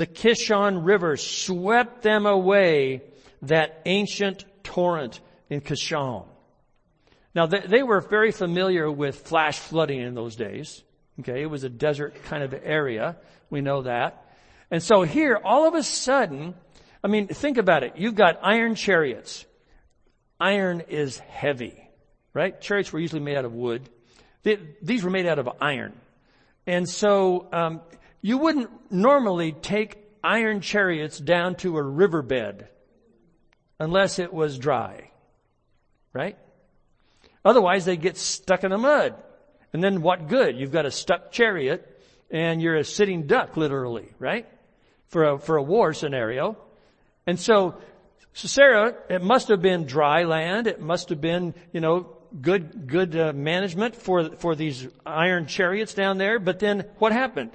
the 0.00 0.06
Kishon 0.06 0.86
River 0.86 1.16
swept 1.16 2.02
them 2.02 2.26
away, 2.26 3.02
that 3.42 3.82
ancient 3.86 4.44
torrent 4.62 5.20
in 5.48 5.60
Kishon. 5.60 6.26
Now 7.34 7.46
they, 7.46 7.60
they, 7.60 7.82
were 7.82 8.00
very 8.00 8.32
familiar 8.32 8.90
with 8.90 9.26
flash 9.26 9.58
flooding 9.58 10.00
in 10.00 10.14
those 10.14 10.36
days. 10.36 10.82
Okay, 11.20 11.42
it 11.42 11.46
was 11.46 11.64
a 11.64 11.68
desert 11.68 12.22
kind 12.24 12.42
of 12.42 12.54
area. 12.62 13.16
We 13.50 13.60
know 13.60 13.82
that. 13.82 14.26
And 14.70 14.82
so 14.82 15.02
here, 15.02 15.38
all 15.42 15.66
of 15.66 15.74
a 15.74 15.82
sudden, 15.82 16.54
I 17.02 17.08
mean, 17.08 17.28
think 17.28 17.58
about 17.58 17.82
it. 17.82 17.94
You've 17.96 18.14
got 18.14 18.38
iron 18.42 18.74
chariots. 18.74 19.46
Iron 20.38 20.82
is 20.88 21.18
heavy, 21.18 21.88
right? 22.34 22.60
Chariots 22.60 22.92
were 22.92 23.00
usually 23.00 23.20
made 23.20 23.36
out 23.36 23.44
of 23.44 23.52
wood. 23.52 23.88
They, 24.42 24.58
these 24.82 25.02
were 25.02 25.10
made 25.10 25.26
out 25.26 25.38
of 25.38 25.48
iron. 25.60 25.92
And 26.66 26.88
so, 26.88 27.48
um, 27.52 27.80
you 28.22 28.38
wouldn't 28.38 28.70
normally 28.92 29.52
take 29.52 29.98
iron 30.22 30.60
chariots 30.60 31.18
down 31.18 31.54
to 31.56 31.76
a 31.76 31.82
riverbed 31.82 32.68
unless 33.78 34.18
it 34.18 34.32
was 34.32 34.58
dry. 34.58 35.10
Right? 36.12 36.36
Otherwise 37.44 37.84
they 37.84 37.96
get 37.96 38.16
stuck 38.16 38.64
in 38.64 38.70
the 38.70 38.78
mud. 38.78 39.14
And 39.72 39.82
then 39.82 40.02
what 40.02 40.28
good? 40.28 40.58
You've 40.58 40.72
got 40.72 40.86
a 40.86 40.90
stuck 40.90 41.32
chariot 41.32 41.86
and 42.30 42.60
you're 42.60 42.76
a 42.76 42.84
sitting 42.84 43.26
duck 43.26 43.56
literally, 43.56 44.08
right? 44.18 44.46
For 45.08 45.24
a, 45.24 45.38
for 45.38 45.56
a 45.56 45.62
war 45.62 45.92
scenario. 45.92 46.56
And 47.30 47.38
so 47.38 47.76
Sisera, 48.32 48.94
it 49.08 49.22
must 49.22 49.48
have 49.48 49.62
been 49.62 49.86
dry 49.86 50.24
land. 50.24 50.66
It 50.66 50.80
must 50.80 51.08
have 51.08 51.20
been, 51.20 51.54
you 51.72 51.80
know, 51.80 52.16
good, 52.40 52.86
good 52.86 53.16
uh, 53.16 53.32
management 53.32 53.96
for, 53.96 54.36
for 54.36 54.54
these 54.54 54.86
iron 55.06 55.46
chariots 55.46 55.94
down 55.94 56.18
there. 56.18 56.38
But 56.38 56.58
then 56.58 56.86
what 56.98 57.12
happened? 57.12 57.52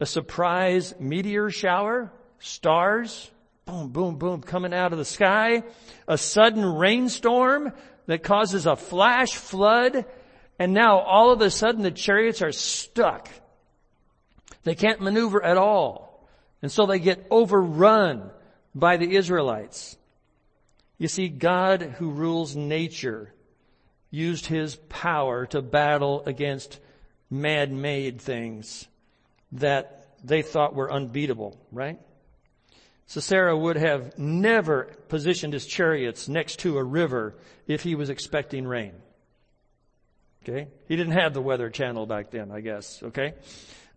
a 0.00 0.06
surprise 0.06 0.94
meteor 0.98 1.50
shower, 1.50 2.12
stars, 2.38 3.30
boom, 3.64 3.88
boom, 3.88 4.16
boom, 4.16 4.42
coming 4.42 4.72
out 4.72 4.92
of 4.92 4.98
the 4.98 5.04
sky, 5.04 5.62
a 6.06 6.16
sudden 6.16 6.64
rainstorm 6.64 7.72
that 8.06 8.22
causes 8.22 8.66
a 8.66 8.76
flash 8.76 9.34
flood, 9.34 10.04
and 10.58 10.72
now 10.72 10.98
all 10.98 11.32
of 11.32 11.40
a 11.40 11.50
sudden 11.50 11.82
the 11.82 11.90
chariots 11.90 12.42
are 12.42 12.52
stuck. 12.52 13.28
They 14.62 14.74
can't 14.74 15.00
maneuver 15.00 15.42
at 15.44 15.56
all. 15.56 16.28
And 16.62 16.70
so 16.70 16.86
they 16.86 16.98
get 16.98 17.26
overrun 17.30 18.30
by 18.78 18.96
the 18.96 19.16
Israelites. 19.16 19.96
You 20.98 21.08
see, 21.08 21.28
God 21.28 21.82
who 21.98 22.10
rules 22.10 22.56
nature 22.56 23.32
used 24.10 24.46
his 24.46 24.76
power 24.88 25.46
to 25.46 25.62
battle 25.62 26.22
against 26.26 26.80
man-made 27.30 28.20
things 28.20 28.88
that 29.52 30.08
they 30.24 30.42
thought 30.42 30.74
were 30.74 30.90
unbeatable, 30.90 31.58
right? 31.70 31.98
Sisera 33.06 33.56
would 33.56 33.76
have 33.76 34.18
never 34.18 34.92
positioned 35.08 35.52
his 35.54 35.66
chariots 35.66 36.28
next 36.28 36.60
to 36.60 36.76
a 36.76 36.84
river 36.84 37.34
if 37.66 37.82
he 37.82 37.94
was 37.94 38.10
expecting 38.10 38.66
rain. 38.66 38.92
Okay? 40.42 40.68
He 40.86 40.96
didn't 40.96 41.12
have 41.12 41.32
the 41.32 41.40
weather 41.40 41.70
channel 41.70 42.06
back 42.06 42.30
then, 42.30 42.50
I 42.50 42.60
guess. 42.60 43.02
Okay? 43.02 43.34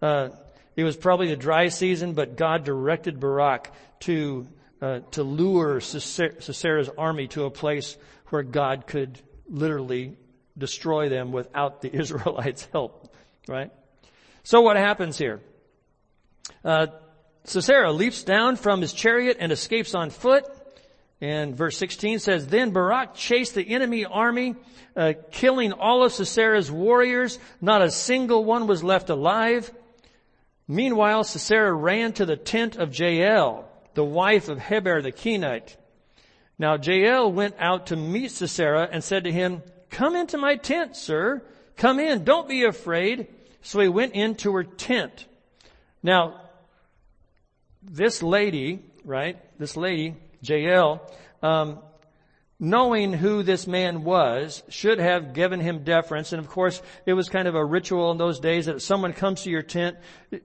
Uh, 0.01 0.29
it 0.75 0.83
was 0.83 0.95
probably 0.95 1.31
a 1.31 1.35
dry 1.35 1.67
season, 1.67 2.13
but 2.13 2.37
God 2.37 2.63
directed 2.63 3.19
Barak 3.19 3.73
to, 4.01 4.47
uh, 4.81 4.99
to 5.11 5.23
lure 5.23 5.79
Sisera's 5.79 6.89
army 6.97 7.27
to 7.29 7.45
a 7.45 7.51
place 7.51 7.97
where 8.29 8.43
God 8.43 8.87
could 8.87 9.19
literally 9.47 10.17
destroy 10.57 11.09
them 11.09 11.31
without 11.31 11.81
the 11.81 11.93
Israelites' 11.99 12.67
help. 12.71 13.13
Right? 13.47 13.71
So 14.43 14.61
what 14.61 14.77
happens 14.77 15.17
here? 15.17 15.41
Uh, 16.63 16.87
Sisera 17.43 17.91
leaps 17.91 18.23
down 18.23 18.55
from 18.55 18.81
his 18.81 18.93
chariot 18.93 19.37
and 19.39 19.51
escapes 19.51 19.95
on 19.95 20.09
foot. 20.09 20.45
And 21.19 21.55
verse 21.55 21.77
16 21.77 22.19
says, 22.19 22.47
Then 22.47 22.71
Barak 22.71 23.13
chased 23.13 23.53
the 23.53 23.67
enemy 23.69 24.05
army, 24.05 24.55
uh, 24.95 25.13
killing 25.31 25.71
all 25.71 26.03
of 26.03 26.11
Sisera's 26.11 26.71
warriors. 26.71 27.37
Not 27.61 27.83
a 27.83 27.91
single 27.91 28.43
one 28.43 28.65
was 28.65 28.83
left 28.83 29.09
alive. 29.09 29.71
Meanwhile, 30.67 31.25
Sisera 31.25 31.71
ran 31.71 32.13
to 32.13 32.25
the 32.25 32.37
tent 32.37 32.77
of 32.77 32.97
Jael, 32.97 33.70
the 33.93 34.03
wife 34.03 34.49
of 34.49 34.59
Heber 34.59 35.01
the 35.01 35.11
Kenite. 35.11 35.75
Now 36.57 36.77
Jael 36.77 37.31
went 37.31 37.55
out 37.59 37.87
to 37.87 37.95
meet 37.95 38.31
Sisera 38.31 38.87
and 38.91 39.03
said 39.03 39.23
to 39.23 39.31
him, 39.31 39.63
Come 39.89 40.15
into 40.15 40.37
my 40.37 40.55
tent, 40.55 40.95
sir. 40.95 41.41
Come 41.75 41.99
in. 41.99 42.23
Don't 42.23 42.47
be 42.47 42.63
afraid. 42.63 43.27
So 43.61 43.79
he 43.79 43.87
went 43.87 44.13
into 44.13 44.53
her 44.53 44.63
tent. 44.63 45.25
Now, 46.01 46.41
this 47.81 48.23
lady, 48.23 48.79
right? 49.03 49.37
This 49.59 49.75
lady, 49.75 50.15
Jael, 50.41 51.01
um, 51.43 51.79
knowing 52.61 53.11
who 53.11 53.41
this 53.41 53.65
man 53.65 54.03
was, 54.03 54.61
should 54.69 54.99
have 54.99 55.33
given 55.33 55.59
him 55.59 55.83
deference. 55.83 56.31
And 56.31 56.39
of 56.39 56.47
course, 56.47 56.79
it 57.07 57.13
was 57.13 57.27
kind 57.27 57.47
of 57.47 57.55
a 57.55 57.65
ritual 57.65 58.11
in 58.11 58.19
those 58.19 58.39
days 58.39 58.67
that 58.67 58.75
if 58.75 58.81
someone 58.83 59.13
comes 59.13 59.41
to 59.41 59.49
your 59.49 59.63
tent, 59.63 59.97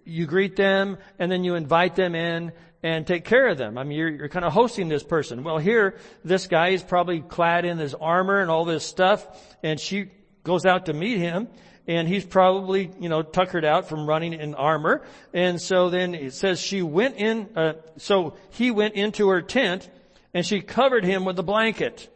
you 0.05 0.25
greet 0.25 0.57
them, 0.57 0.97
and 1.19 1.31
then 1.31 1.45
you 1.45 1.57
invite 1.57 1.95
them 1.95 2.15
in 2.15 2.53
and 2.83 3.07
take 3.07 3.27
care 3.27 3.49
of 3.49 3.59
them. 3.59 3.77
I 3.77 3.85
mean, 3.85 3.99
you're, 3.99 4.09
you're 4.09 4.29
kind 4.31 4.47
of 4.47 4.55
hosting 4.55 4.89
this 4.89 5.03
person. 5.03 5.45
Well, 5.45 5.59
here, 5.59 5.99
this 6.25 6.47
guy 6.47 6.69
is 6.69 6.83
probably 6.83 7.21
clad 7.21 7.67
in 7.67 7.77
his 7.77 7.93
armor 7.93 8.41
and 8.41 8.51
all 8.51 8.65
this 8.65 8.85
stuff, 8.85 9.27
and 9.63 9.79
she 9.79 10.11
goes 10.43 10.65
out 10.65 10.87
to 10.87 10.95
meet 10.95 11.19
him, 11.19 11.49
and 11.87 12.09
he's 12.09 12.25
probably, 12.25 12.91
you 12.99 13.11
know, 13.11 13.23
tuckered 13.23 13.65
out 13.67 13.91
from 13.91 14.09
running 14.09 14.33
in 14.33 14.55
armor. 14.55 15.03
And 15.35 15.61
so 15.61 15.91
then 15.91 16.15
it 16.15 16.33
says 16.33 16.61
she 16.61 16.81
went 16.81 17.17
in, 17.17 17.51
uh, 17.55 17.75
so 17.99 18.39
he 18.51 18.71
went 18.71 18.95
into 18.95 19.29
her 19.29 19.43
tent 19.43 19.91
and 20.37 20.45
she 20.45 20.61
covered 20.61 21.03
him 21.03 21.25
with 21.25 21.39
a 21.39 21.43
blanket. 21.43 22.15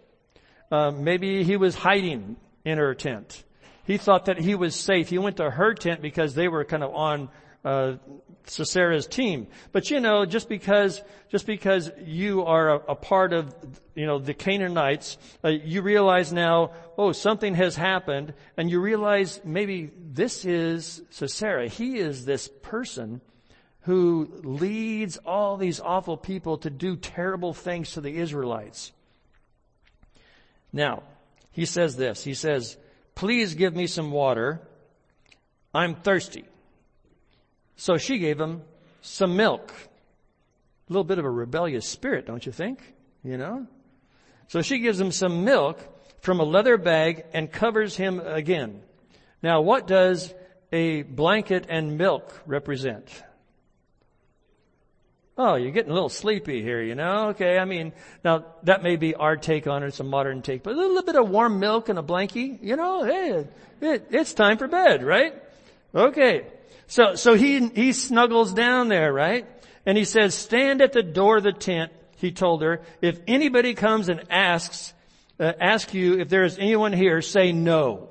Uh, 0.71 0.91
maybe 0.91 1.43
he 1.43 1.57
was 1.57 1.75
hiding 1.75 2.37
in 2.67 2.77
her 2.77 2.95
tent. 2.95 3.43
He 3.85 3.97
thought 3.97 4.27
that 4.27 4.37
he 4.37 4.55
was 4.55 4.77
safe. 4.77 5.09
He 5.09 5.17
went 5.17 5.39
to 5.39 5.51
her 5.51 5.73
tent 5.73 6.03
because 6.03 6.35
they 6.35 6.47
were 6.47 6.67
kind 6.67 6.85
of 6.85 6.95
on 6.95 7.31
uh, 7.65 7.95
Sisera's 8.45 9.07
team. 9.07 9.47
But 9.73 9.91
you 9.91 10.01
know, 10.01 10.27
just 10.27 10.51
because 10.51 11.01
just 11.31 11.47
because 11.47 11.91
you 12.05 12.45
are 12.45 12.69
a, 12.69 12.77
a 12.89 12.95
part 12.95 13.33
of 13.33 13.55
you 13.95 14.05
know 14.05 14.19
the 14.19 14.35
Canaanites, 14.35 15.17
uh, 15.43 15.49
you 15.49 15.81
realize 15.81 16.31
now, 16.31 16.73
oh, 16.99 17.13
something 17.13 17.55
has 17.55 17.75
happened, 17.75 18.35
and 18.59 18.71
you 18.71 18.83
realize 18.83 19.41
maybe 19.45 19.93
this 20.13 20.45
is 20.45 21.01
Sisera. 21.09 21.69
He 21.69 21.97
is 21.97 22.27
this 22.27 22.51
person 22.61 23.23
who 23.83 24.29
leads 24.43 25.17
all 25.19 25.57
these 25.57 25.81
awful 25.81 26.17
people 26.17 26.59
to 26.59 26.71
do 26.71 26.97
terrible 26.97 27.55
things 27.55 27.93
to 27.93 28.01
the 28.01 28.19
Israelites. 28.19 28.93
Now, 30.73 31.03
he 31.51 31.65
says 31.65 31.97
this. 31.97 32.23
He 32.23 32.35
says, 32.35 32.77
please 33.15 33.55
give 33.55 33.75
me 33.75 33.87
some 33.87 34.11
water. 34.11 34.61
I'm 35.75 35.95
thirsty. 35.95 36.45
So 37.77 37.97
she 37.97 38.19
gave 38.19 38.39
him 38.39 38.63
some 39.01 39.37
milk. 39.37 39.73
A 40.89 40.93
little 40.93 41.05
bit 41.05 41.19
of 41.19 41.25
a 41.25 41.31
rebellious 41.31 41.87
spirit, 41.87 42.27
don't 42.27 42.45
you 42.45 42.53
think? 42.53 42.81
You 43.25 43.39
know? 43.39 43.67
So 44.49 44.63
she 44.63 44.81
gives 44.81 45.01
him 45.01 45.13
some 45.13 45.45
milk 45.45 45.81
from 46.21 46.41
a 46.41 46.45
leather 46.45 46.77
bag 46.77 47.25
and 47.33 47.51
covers 47.51 47.97
him 47.97 48.21
again. 48.21 48.83
Now 49.43 49.63
what 49.63 49.87
does 49.87 50.35
a 50.71 51.03
blanket 51.03 51.67
and 51.69 51.97
milk 51.97 52.43
represent? 52.47 53.09
Oh, 55.43 55.55
you're 55.55 55.71
getting 55.71 55.91
a 55.91 55.95
little 55.95 56.11
sleepy 56.11 56.61
here, 56.61 56.83
you 56.83 56.95
know? 56.95 57.29
Okay, 57.29 57.57
I 57.57 57.65
mean, 57.65 57.95
now 58.23 58.45
that 58.65 58.83
may 58.83 58.97
be 58.97 59.15
our 59.15 59.39
take 59.39 59.67
on 59.67 59.83
it, 59.83 59.87
it's 59.87 59.99
a 59.99 60.05
modern 60.05 60.43
take, 60.43 60.63
but 60.63 60.75
a 60.75 60.77
little 60.77 61.03
bit 61.03 61.17
of 61.17 61.31
warm 61.31 61.59
milk 61.59 61.89
and 61.89 61.99
a 61.99 62.03
blankie, 62.03 62.59
you 62.63 62.77
know, 62.77 63.05
hey, 63.05 63.47
it, 63.81 64.09
it's 64.11 64.35
time 64.35 64.59
for 64.59 64.69
bed, 64.69 65.03
right? 65.03 65.35
Okay. 65.95 66.47
So, 66.89 67.15
so 67.15 67.33
he, 67.33 67.69
he 67.69 67.95
snuggles 67.95 68.53
down 68.53 68.89
there, 68.89 69.15
right? 69.15 69.47
And 69.87 69.97
he 69.97 70.05
says, 70.05 70.35
stand 70.35 70.83
at 70.83 70.93
the 70.93 71.03
door 71.03 71.39
of 71.39 71.45
the 71.45 71.53
tent, 71.53 71.91
he 72.19 72.33
told 72.33 72.61
her. 72.61 72.83
If 73.01 73.19
anybody 73.27 73.73
comes 73.73 74.11
and 74.11 74.25
asks, 74.29 74.93
uh, 75.39 75.55
ask 75.59 75.95
you 75.95 76.21
if 76.21 76.29
there 76.29 76.45
is 76.45 76.59
anyone 76.59 76.93
here, 76.93 77.23
say 77.23 77.53
no. 77.53 78.11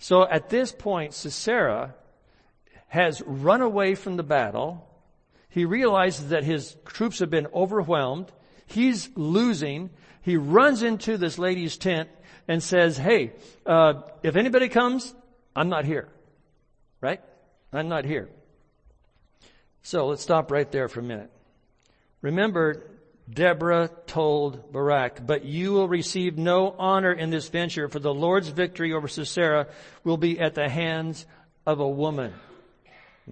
So 0.00 0.26
at 0.28 0.48
this 0.48 0.72
point, 0.72 1.14
Sisera 1.14 1.94
has 2.88 3.22
run 3.22 3.60
away 3.60 3.94
from 3.94 4.16
the 4.16 4.24
battle. 4.24 4.82
He 5.48 5.64
realizes 5.64 6.28
that 6.28 6.44
his 6.44 6.76
troops 6.84 7.20
have 7.20 7.30
been 7.30 7.46
overwhelmed. 7.54 8.30
He's 8.66 9.08
losing. 9.14 9.90
He 10.22 10.36
runs 10.36 10.82
into 10.82 11.16
this 11.16 11.38
lady's 11.38 11.78
tent 11.78 12.08
and 12.48 12.62
says, 12.62 12.96
hey, 12.96 13.32
uh, 13.64 14.02
if 14.22 14.36
anybody 14.36 14.68
comes, 14.68 15.14
I'm 15.54 15.68
not 15.68 15.84
here. 15.84 16.08
Right? 17.00 17.20
I'm 17.72 17.88
not 17.88 18.04
here. 18.04 18.28
So 19.82 20.08
let's 20.08 20.22
stop 20.22 20.50
right 20.50 20.70
there 20.70 20.88
for 20.88 21.00
a 21.00 21.02
minute. 21.02 21.30
Remember, 22.22 22.82
Deborah 23.28 23.90
told 24.06 24.72
Barak, 24.72 25.26
but 25.26 25.44
you 25.44 25.72
will 25.72 25.88
receive 25.88 26.38
no 26.38 26.74
honor 26.78 27.12
in 27.12 27.30
this 27.30 27.48
venture, 27.48 27.88
for 27.88 27.98
the 27.98 28.14
Lord's 28.14 28.48
victory 28.48 28.92
over 28.92 29.08
Sisera 29.08 29.68
will 30.04 30.16
be 30.16 30.38
at 30.40 30.54
the 30.54 30.68
hands 30.68 31.26
of 31.66 31.80
a 31.80 31.88
woman. 31.88 32.32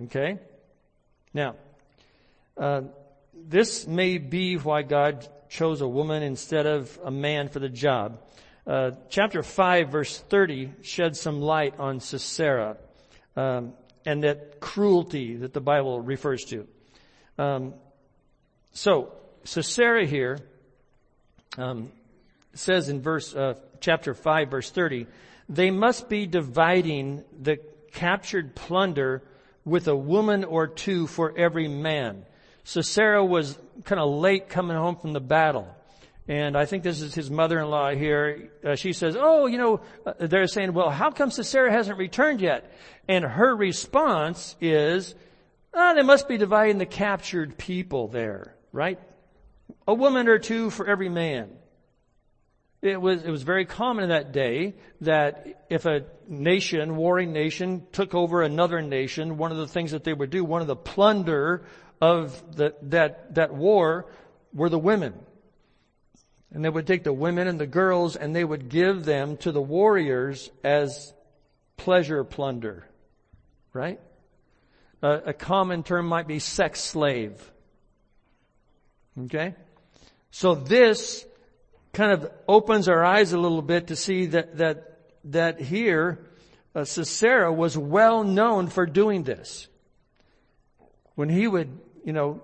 Okay? 0.05 0.39
Now, 1.33 1.57
uh, 2.57 2.83
this 3.35 3.87
may 3.87 4.19
be 4.19 4.57
why 4.57 4.83
God 4.83 5.29
chose 5.49 5.81
a 5.81 5.89
woman 5.89 6.23
instead 6.23 6.67
of 6.67 6.99
a 7.05 7.11
man 7.11 7.49
for 7.49 7.59
the 7.59 7.69
job. 7.69 8.21
Uh, 8.67 8.93
chapter 9.11 9.43
5 9.43 9.91
verse 9.91 10.19
30 10.19 10.73
sheds 10.83 11.21
some 11.21 11.41
light 11.41 11.79
on 11.79 12.01
Sisera 12.01 12.77
um, 13.37 13.75
and 14.07 14.25
that 14.25 14.61
cruelty 14.61 15.37
that 15.37 15.53
the 15.53 15.61
Bible 15.61 16.01
refers 16.01 16.45
to. 16.47 16.67
Um, 17.39 17.75
so 18.73 19.13
Sisera 19.45 20.07
here 20.07 20.39
um, 21.59 21.93
says 22.55 22.89
in 22.89 23.03
verse 23.03 23.35
uh, 23.35 23.55
chapter 23.81 24.15
five, 24.15 24.51
verse 24.51 24.71
thirty, 24.71 25.07
they 25.49 25.71
must 25.71 26.09
be 26.09 26.27
dividing 26.27 27.25
the 27.41 27.59
captured 27.93 28.55
plunder 28.55 29.23
with 29.65 29.89
a 29.89 29.97
woman 29.97 30.45
or 30.45 30.67
two 30.67 31.07
for 31.07 31.37
every 31.37 31.69
man. 31.69 32.25
Sisera 32.65 33.25
was 33.25 33.59
kind 33.85 34.01
of 34.01 34.11
late 34.11 34.49
coming 34.49 34.77
home 34.77 34.97
from 34.97 35.13
the 35.13 35.21
battle. 35.21 35.69
And 36.27 36.57
I 36.57 36.65
think 36.65 36.83
this 36.83 37.03
is 37.03 37.15
his 37.15 37.31
mother-in-law 37.31 37.91
here. 37.91 38.51
Uh, 38.65 38.77
she 38.77 38.95
says, 38.95 39.15
oh, 39.19 39.47
you 39.47 39.59
know, 39.59 39.81
uh, 40.07 40.15
they're 40.21 40.47
saying, 40.47 40.73
well, 40.73 40.89
how 40.89 41.11
come 41.11 41.31
Sisera 41.31 41.71
hasn't 41.71 41.99
returned 41.99 42.41
yet? 42.41 42.73
And 43.07 43.25
her 43.25 43.55
response 43.55 44.57
is, 44.61 45.15
oh, 45.75 45.95
they 45.95 46.03
must 46.03 46.27
be 46.27 46.39
dividing 46.39 46.79
the 46.79 46.87
captured 46.87 47.59
people 47.59 48.09
there, 48.09 48.57
right? 48.73 48.99
A 49.87 49.93
woman 49.93 50.29
or 50.29 50.39
two 50.39 50.71
for 50.71 50.87
every 50.87 51.11
man. 51.11 51.51
It 52.81 53.01
was, 53.01 53.23
it 53.23 53.31
was 53.31 53.43
very 53.43 53.65
common 53.67 54.05
in 54.05 54.11
that 54.11 54.33
day 54.33 54.75
that 55.03 55.67
if 55.71 55.85
a 55.85 56.05
nation, 56.29 56.97
warring 56.97 57.33
nation, 57.33 57.87
took 57.93 58.15
over 58.15 58.43
another 58.43 58.81
nation, 58.83 59.37
one 59.37 59.53
of 59.53 59.59
the 59.59 59.67
things 59.67 59.93
that 59.93 60.05
they 60.05 60.13
would 60.13 60.31
do, 60.31 60.45
one 60.45 60.61
of 60.63 60.67
the 60.67 60.77
plunder 60.77 61.65
of 62.01 62.57
the, 62.57 62.75
that, 62.83 63.35
that 63.35 63.55
war 63.55 64.07
were 64.53 64.69
the 64.69 64.79
women. 64.79 65.15
And 66.53 66.65
they 66.65 66.69
would 66.69 66.87
take 66.87 67.03
the 67.03 67.13
women 67.13 67.49
and 67.49 67.59
the 67.59 67.67
girls 67.67 68.15
and 68.15 68.35
they 68.35 68.45
would 68.45 68.69
give 68.69 69.05
them 69.05 69.37
to 69.39 69.51
the 69.51 69.61
warriors 69.61 70.51
as 70.63 71.13
pleasure 71.77 72.23
plunder. 72.23 72.87
Right? 73.73 74.01
A, 75.03 75.35
common 75.35 75.83
term 75.83 76.07
might 76.07 76.27
be 76.27 76.39
sex 76.39 76.81
slave. 76.81 77.53
Okay? 79.25 79.55
So 80.31 80.55
this 80.55 81.27
kind 81.93 82.13
of 82.13 82.31
opens 82.49 82.89
our 82.89 83.05
eyes 83.05 83.33
a 83.33 83.39
little 83.39 83.63
bit 83.63 83.89
to 83.89 83.97
see 83.97 84.27
that, 84.27 84.57
that, 84.59 84.99
that 85.25 85.61
here, 85.61 86.25
uh, 86.75 86.85
Sisera 86.85 87.53
was 87.53 87.77
well 87.77 88.25
known 88.25 88.69
for 88.69 88.87
doing 88.87 89.25
this. 89.25 89.69
When 91.15 91.29
he 91.29 91.47
would, 91.47 91.79
you 92.05 92.13
know, 92.13 92.43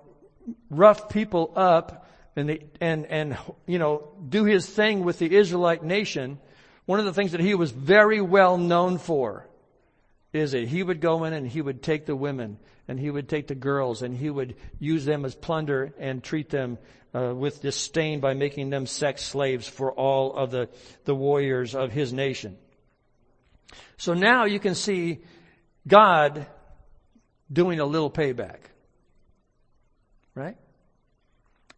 rough 0.69 1.09
people 1.09 1.53
up 1.55 2.07
and, 2.35 2.49
the, 2.49 2.61
and, 2.79 3.05
and, 3.05 3.37
you 3.65 3.79
know, 3.79 4.09
do 4.27 4.45
his 4.45 4.65
thing 4.65 5.03
with 5.03 5.19
the 5.19 5.35
Israelite 5.35 5.83
nation, 5.83 6.39
one 6.85 6.99
of 6.99 7.05
the 7.05 7.13
things 7.13 7.33
that 7.33 7.41
he 7.41 7.55
was 7.55 7.71
very 7.71 8.21
well 8.21 8.57
known 8.57 8.97
for 8.97 9.47
is 10.33 10.53
that 10.53 10.67
he 10.67 10.81
would 10.81 11.01
go 11.01 11.25
in 11.25 11.33
and 11.33 11.47
he 11.47 11.61
would 11.61 11.83
take 11.83 12.05
the 12.05 12.15
women 12.15 12.57
and 12.87 12.99
he 12.99 13.09
would 13.09 13.27
take 13.27 13.47
the 13.47 13.55
girls 13.55 14.01
and 14.01 14.15
he 14.15 14.29
would 14.29 14.55
use 14.79 15.05
them 15.05 15.25
as 15.25 15.35
plunder 15.35 15.93
and 15.99 16.23
treat 16.23 16.49
them 16.49 16.77
uh, 17.13 17.33
with 17.35 17.61
disdain 17.61 18.21
by 18.21 18.33
making 18.33 18.69
them 18.69 18.85
sex 18.85 19.23
slaves 19.23 19.67
for 19.67 19.91
all 19.91 20.33
of 20.33 20.51
the, 20.51 20.69
the 21.03 21.15
warriors 21.15 21.75
of 21.75 21.91
his 21.91 22.13
nation. 22.13 22.57
So 23.97 24.13
now 24.13 24.45
you 24.45 24.59
can 24.59 24.75
see 24.75 25.19
God 25.87 26.45
doing 27.51 27.79
a 27.79 27.85
little 27.85 28.09
payback. 28.09 28.59
Right? 30.35 30.55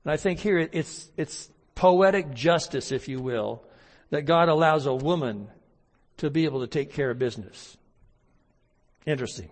And 0.03 0.11
I 0.11 0.17
think 0.17 0.39
here 0.39 0.69
it's, 0.71 1.09
it's 1.17 1.49
poetic 1.75 2.33
justice, 2.33 2.91
if 2.91 3.07
you 3.07 3.21
will, 3.21 3.63
that 4.09 4.23
God 4.23 4.49
allows 4.49 4.85
a 4.85 4.93
woman 4.93 5.47
to 6.17 6.29
be 6.29 6.45
able 6.45 6.61
to 6.61 6.67
take 6.67 6.93
care 6.93 7.09
of 7.09 7.19
business. 7.19 7.77
Interesting. 9.05 9.49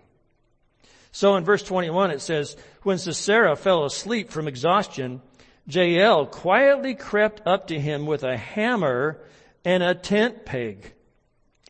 So 1.10 1.36
in 1.36 1.44
verse 1.44 1.62
21 1.62 2.10
it 2.10 2.20
says, 2.20 2.56
when 2.82 2.98
Sisera 2.98 3.56
fell 3.56 3.84
asleep 3.84 4.30
from 4.30 4.48
exhaustion, 4.48 5.20
Jael 5.66 6.26
quietly 6.26 6.94
crept 6.94 7.46
up 7.46 7.68
to 7.68 7.78
him 7.78 8.06
with 8.06 8.24
a 8.24 8.36
hammer 8.36 9.20
and 9.64 9.82
a 9.82 9.94
tent 9.94 10.44
peg 10.44 10.92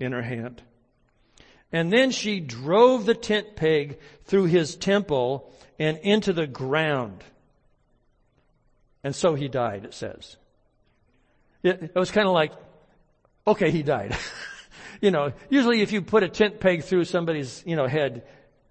in 0.00 0.12
her 0.12 0.22
hand. 0.22 0.62
And 1.72 1.92
then 1.92 2.11
she 2.11 2.38
drove 2.40 3.06
the 3.06 3.14
tent 3.14 3.56
peg 3.56 3.98
through 4.24 4.44
his 4.44 4.76
temple 4.76 5.50
and 5.78 5.98
into 5.98 6.32
the 6.32 6.46
ground. 6.46 7.24
And 9.02 9.16
so 9.16 9.35
he 9.35 9.48
died, 9.48 9.85
it 9.85 9.94
says. 9.94 10.37
It, 11.62 11.82
it 11.82 11.94
was 11.94 12.11
kind 12.11 12.26
of 12.26 12.35
like, 12.35 12.52
okay, 13.46 13.70
he 13.70 13.82
died. 13.82 14.16
you 15.00 15.11
know, 15.11 15.32
usually 15.48 15.80
if 15.80 15.92
you 15.92 16.02
put 16.02 16.22
a 16.22 16.28
tent 16.28 16.61
peg 16.61 16.85
through 16.85 17.04
somebody's, 17.04 17.62
you 17.66 17.74
know, 17.74 17.87
head, 17.87 18.24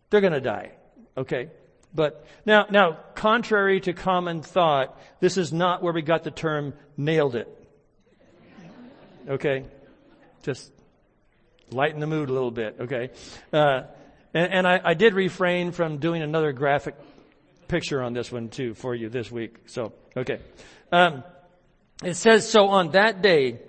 they're 0.09 0.21
gonna 0.21 0.39
die. 0.39 0.71
Okay? 1.17 1.49
But 1.93 2.25
now, 2.45 2.67
now, 2.69 2.99
contrary 3.15 3.81
to 3.81 3.93
common 3.93 4.41
thought, 4.41 4.97
this 5.19 5.37
is 5.37 5.51
not 5.51 5.83
where 5.83 5.91
we 5.91 6.01
got 6.01 6.23
the 6.23 6.31
term 6.31 6.73
nailed 6.95 7.35
it. 7.35 7.49
Okay? 9.27 9.65
Just 10.43 10.71
lighten 11.71 11.99
the 11.99 12.07
mood 12.07 12.29
a 12.29 12.33
little 12.33 12.51
bit, 12.51 12.77
okay? 12.81 13.09
Uh, 13.51 13.83
and, 14.33 14.53
and 14.53 14.67
I, 14.67 14.81
I, 14.83 14.93
did 14.93 15.13
refrain 15.13 15.71
from 15.71 15.97
doing 15.97 16.21
another 16.21 16.51
graphic 16.51 16.95
picture 17.67 18.01
on 18.01 18.13
this 18.13 18.31
one 18.31 18.49
too 18.49 18.73
for 18.73 18.93
you 18.95 19.09
this 19.09 19.31
week. 19.31 19.55
So, 19.67 19.93
okay. 20.15 20.39
Um, 20.91 21.23
it 22.03 22.15
says, 22.15 22.49
so 22.49 22.67
on 22.67 22.91
that 22.91 23.21
day, 23.21 23.59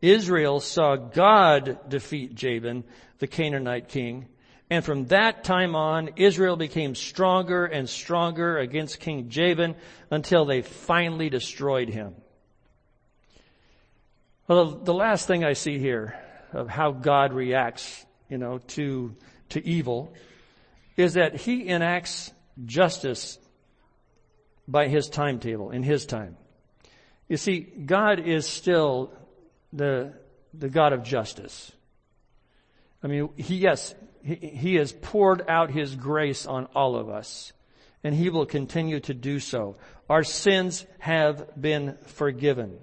Israel 0.00 0.60
saw 0.60 0.96
God 0.96 1.78
defeat 1.88 2.34
Jabin, 2.34 2.84
the 3.18 3.26
Canaanite 3.26 3.88
king, 3.88 4.26
and 4.70 4.84
from 4.84 5.06
that 5.06 5.44
time 5.44 5.74
on, 5.74 6.10
Israel 6.16 6.56
became 6.56 6.94
stronger 6.94 7.64
and 7.64 7.88
stronger 7.88 8.58
against 8.58 9.00
King 9.00 9.30
Jabin 9.30 9.74
until 10.10 10.44
they 10.44 10.60
finally 10.60 11.30
destroyed 11.30 11.88
him. 11.88 12.14
Well, 14.46 14.66
the 14.66 14.94
last 14.94 15.26
thing 15.26 15.44
I 15.44 15.54
see 15.54 15.78
here 15.78 16.18
of 16.52 16.68
how 16.68 16.92
God 16.92 17.32
reacts, 17.32 18.04
you 18.28 18.38
know, 18.38 18.58
to, 18.58 19.14
to 19.50 19.66
evil 19.66 20.14
is 20.96 21.14
that 21.14 21.36
he 21.36 21.68
enacts 21.68 22.32
justice 22.64 23.38
by 24.66 24.88
his 24.88 25.08
timetable, 25.08 25.70
in 25.70 25.82
his 25.82 26.04
time. 26.04 26.36
You 27.28 27.36
see, 27.36 27.60
God 27.60 28.20
is 28.20 28.46
still 28.46 29.12
the, 29.72 30.14
the 30.52 30.68
God 30.68 30.92
of 30.92 31.02
justice. 31.02 31.72
I 33.02 33.06
mean, 33.06 33.28
he, 33.36 33.56
yes, 33.56 33.94
he, 34.24 34.34
he 34.34 34.74
has 34.76 34.92
poured 34.92 35.48
out 35.48 35.70
his 35.70 35.94
grace 35.94 36.46
on 36.46 36.66
all 36.74 36.96
of 36.96 37.08
us 37.08 37.52
and 38.02 38.14
he 38.14 38.30
will 38.30 38.46
continue 38.46 39.00
to 39.00 39.14
do 39.14 39.40
so. 39.40 39.76
Our 40.08 40.24
sins 40.24 40.86
have 40.98 41.60
been 41.60 41.96
forgiven. 42.06 42.78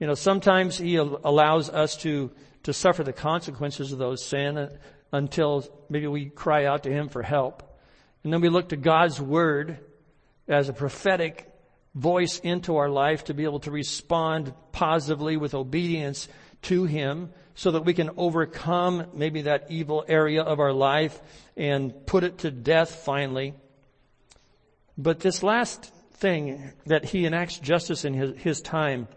You 0.00 0.08
know, 0.08 0.14
sometimes 0.14 0.78
he 0.78 0.96
allows 0.96 1.70
us 1.70 1.96
to 1.98 2.32
to 2.64 2.72
suffer 2.72 3.02
the 3.02 3.12
consequences 3.12 3.92
of 3.92 3.98
those 3.98 4.24
sin 4.24 4.58
uh, 4.58 4.70
until 5.12 5.66
maybe 5.88 6.06
we 6.06 6.26
cry 6.26 6.66
out 6.66 6.84
to 6.84 6.90
Him 6.90 7.08
for 7.08 7.22
help. 7.22 7.62
And 8.22 8.32
then 8.32 8.40
we 8.40 8.48
look 8.48 8.68
to 8.70 8.76
God's 8.76 9.20
Word 9.20 9.78
as 10.46 10.68
a 10.68 10.72
prophetic 10.72 11.50
voice 11.94 12.38
into 12.38 12.76
our 12.76 12.88
life 12.88 13.24
to 13.24 13.34
be 13.34 13.44
able 13.44 13.60
to 13.60 13.70
respond 13.70 14.52
positively 14.72 15.36
with 15.36 15.54
obedience 15.54 16.28
to 16.62 16.84
Him 16.84 17.30
so 17.54 17.72
that 17.72 17.84
we 17.84 17.94
can 17.94 18.10
overcome 18.16 19.06
maybe 19.14 19.42
that 19.42 19.66
evil 19.70 20.04
area 20.06 20.42
of 20.42 20.60
our 20.60 20.72
life 20.72 21.20
and 21.56 22.06
put 22.06 22.24
it 22.24 22.38
to 22.38 22.50
death 22.50 22.94
finally. 23.04 23.54
But 24.96 25.20
this 25.20 25.42
last 25.42 25.92
thing 26.14 26.72
that 26.86 27.06
He 27.06 27.24
enacts 27.24 27.58
justice 27.58 28.04
in 28.04 28.14
His, 28.14 28.36
his 28.36 28.60
time 28.60 29.08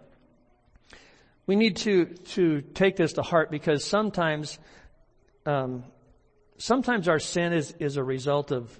we 1.45 1.55
need 1.55 1.77
to, 1.77 2.05
to 2.05 2.61
take 2.61 2.95
this 2.95 3.13
to 3.13 3.21
heart 3.21 3.51
because 3.51 3.83
sometimes, 3.83 4.59
um, 5.45 5.83
sometimes 6.57 7.07
our 7.07 7.19
sin 7.19 7.53
is, 7.53 7.73
is 7.79 7.97
a 7.97 8.03
result 8.03 8.51
of 8.51 8.79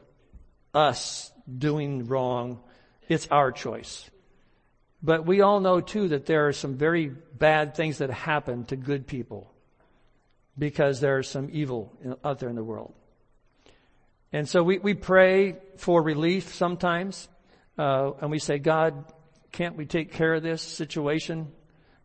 us 0.74 1.32
doing 1.58 2.06
wrong. 2.06 2.62
It's 3.10 3.28
our 3.30 3.52
choice. 3.52 4.10
But 5.02 5.26
we 5.26 5.42
all 5.42 5.60
know 5.60 5.82
too 5.82 6.08
that 6.10 6.26
there 6.26 6.48
are 6.48 6.54
some 6.54 6.76
very 6.76 7.08
bad 7.08 7.76
things 7.76 7.98
that 7.98 8.10
happen 8.10 8.64
to 8.66 8.78
good 8.78 9.06
people 9.06 9.52
because 10.58 11.02
there 11.02 11.20
is 11.20 11.28
some 11.28 11.50
evil 11.52 11.92
out 12.24 12.40
there 12.40 12.50
in 12.50 12.56
the 12.56 12.64
world. 12.64 12.94
And 14.32 14.48
so 14.48 14.64
we, 14.64 14.80
we 14.80 14.94
pray 14.94 15.58
for 15.78 16.02
relief 16.02 16.56
sometimes, 16.56 17.28
uh, 17.78 18.12
and 18.22 18.32
we 18.32 18.40
say, 18.40 18.60
God, 18.60 19.06
can't 19.52 19.76
we 19.76 19.86
take 19.86 20.14
care 20.14 20.34
of 20.34 20.42
this 20.42 20.62
situation? 20.62 21.52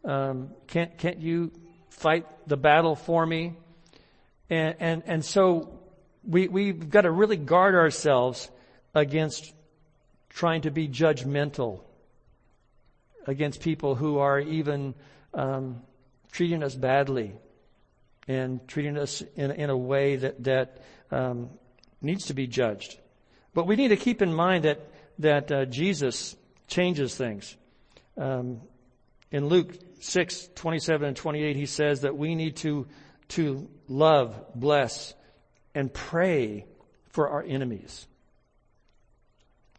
Um, 0.04 0.50
can't, 0.66 0.96
can't 0.98 1.18
you 1.18 1.50
fight 1.90 2.26
the 2.46 2.56
battle 2.56 2.94
for 2.96 3.24
me? 3.24 3.54
And, 4.50 4.76
and, 4.80 5.02
and 5.06 5.24
so 5.24 5.80
we, 6.26 6.48
we've 6.48 6.88
got 6.88 7.02
to 7.02 7.10
really 7.10 7.36
guard 7.36 7.74
ourselves 7.74 8.50
against 8.94 9.52
trying 10.30 10.62
to 10.62 10.70
be 10.70 10.88
judgmental 10.88 11.80
against 13.26 13.60
people 13.60 13.94
who 13.94 14.18
are 14.18 14.40
even 14.40 14.94
um, 15.34 15.82
treating 16.32 16.62
us 16.62 16.74
badly 16.74 17.34
and 18.26 18.66
treating 18.68 18.96
us 18.96 19.22
in, 19.36 19.50
in 19.50 19.70
a 19.70 19.76
way 19.76 20.16
that, 20.16 20.44
that 20.44 20.82
um, 21.10 21.50
needs 22.00 22.26
to 22.26 22.34
be 22.34 22.46
judged. 22.46 22.98
But 23.54 23.66
we 23.66 23.76
need 23.76 23.88
to 23.88 23.96
keep 23.96 24.22
in 24.22 24.32
mind 24.32 24.64
that, 24.64 24.80
that 25.18 25.52
uh, 25.52 25.64
Jesus 25.66 26.36
changes 26.68 27.14
things. 27.14 27.56
Um, 28.16 28.60
in 29.30 29.48
Luke 29.48 29.74
6, 30.00 30.50
27 30.54 31.08
and 31.08 31.16
28, 31.16 31.56
he 31.56 31.66
says 31.66 32.02
that 32.02 32.16
we 32.16 32.34
need 32.34 32.56
to, 32.56 32.86
to 33.28 33.68
love, 33.88 34.42
bless, 34.54 35.14
and 35.74 35.92
pray 35.92 36.66
for 37.10 37.28
our 37.28 37.42
enemies. 37.42 38.06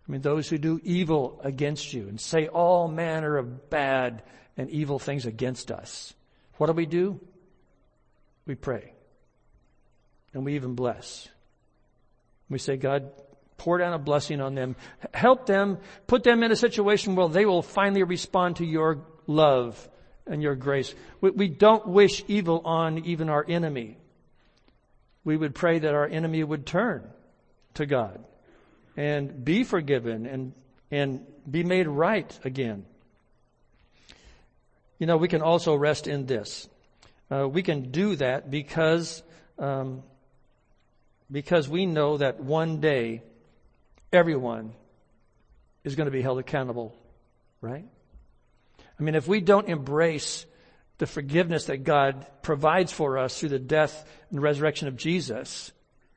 I 0.08 0.12
mean, 0.12 0.22
those 0.22 0.50
who 0.50 0.58
do 0.58 0.80
evil 0.84 1.40
against 1.44 1.94
you 1.94 2.08
and 2.08 2.20
say 2.20 2.48
all 2.48 2.88
manner 2.88 3.38
of 3.38 3.70
bad 3.70 4.24
and 4.58 4.70
evil 4.70 5.00
things 5.00 5.26
against 5.26 5.72
us. 5.72 6.14
What 6.58 6.68
do 6.68 6.74
we 6.74 6.86
do? 6.86 7.20
We 8.46 8.56
pray. 8.56 8.94
And 10.34 10.46
we 10.46 10.56
even 10.56 10.76
bless. 10.76 11.28
We 12.50 12.58
say, 12.58 12.76
God, 12.76 13.12
pour 13.58 13.78
down 13.78 13.94
a 13.94 14.00
blessing 14.00 14.42
on 14.42 14.56
them. 14.56 14.76
Help 15.14 15.46
them, 15.46 15.78
put 16.08 16.24
them 16.24 16.42
in 16.44 16.52
a 16.52 16.56
situation 16.56 17.16
where 17.16 17.30
they 17.30 17.46
will 17.46 17.62
finally 17.62 18.04
respond 18.04 18.58
to 18.58 18.66
your 18.66 19.06
love 19.30 19.88
and 20.28 20.42
your 20.42 20.56
grace. 20.56 20.94
We, 21.22 21.48
don't 21.48 21.88
wish 21.88 22.24
evil 22.28 22.62
on 22.66 23.00
even 23.06 23.30
our 23.30 23.46
enemy. 23.48 23.98
We 25.24 25.38
would 25.38 25.56
pray 25.56 25.80
that 25.80 25.94
our 25.94 26.08
enemy 26.08 26.44
would 26.44 26.66
turn 26.66 27.10
to 27.76 27.86
God 27.86 28.24
and 28.98 29.46
be 29.46 29.64
forgiven 29.64 30.26
and, 30.26 30.54
and 30.92 31.26
be 31.50 31.64
made 31.64 31.88
right 31.88 32.38
again. 32.44 32.86
You 34.98 35.08
know, 35.08 35.18
we 35.18 35.28
can 35.28 35.42
also 35.42 35.76
rest 35.76 36.08
in 36.08 36.26
this. 36.26 36.68
Uh, 37.32 37.48
we 37.48 37.64
can 37.64 37.92
do 37.92 38.16
that 38.18 38.52
because, 38.52 39.24
um, 39.58 40.04
because 41.32 41.70
we 41.70 41.86
know 41.86 42.18
that 42.18 42.40
one 42.40 42.82
day 42.82 43.22
everyone 44.12 44.74
is 45.84 45.96
going 45.96 46.06
to 46.06 46.12
be 46.12 46.22
held 46.22 46.40
accountable, 46.40 46.96
right? 47.62 47.86
I 49.00 49.04
mean, 49.04 49.16
if 49.16 49.28
we 49.28 49.40
don't 49.40 49.70
embrace 49.70 50.46
the 50.98 51.08
forgiveness 51.08 51.66
that 51.66 51.84
God 51.84 52.26
provides 52.42 52.92
for 52.92 53.18
us 53.18 53.40
through 53.40 53.50
the 53.50 53.60
death 53.60 54.06
and 54.30 54.42
resurrection 54.42 54.88
of 54.88 54.98
Jesus, 54.98 55.72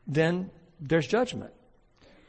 then 0.07 0.51
there's 0.81 1.07
judgment. 1.07 1.53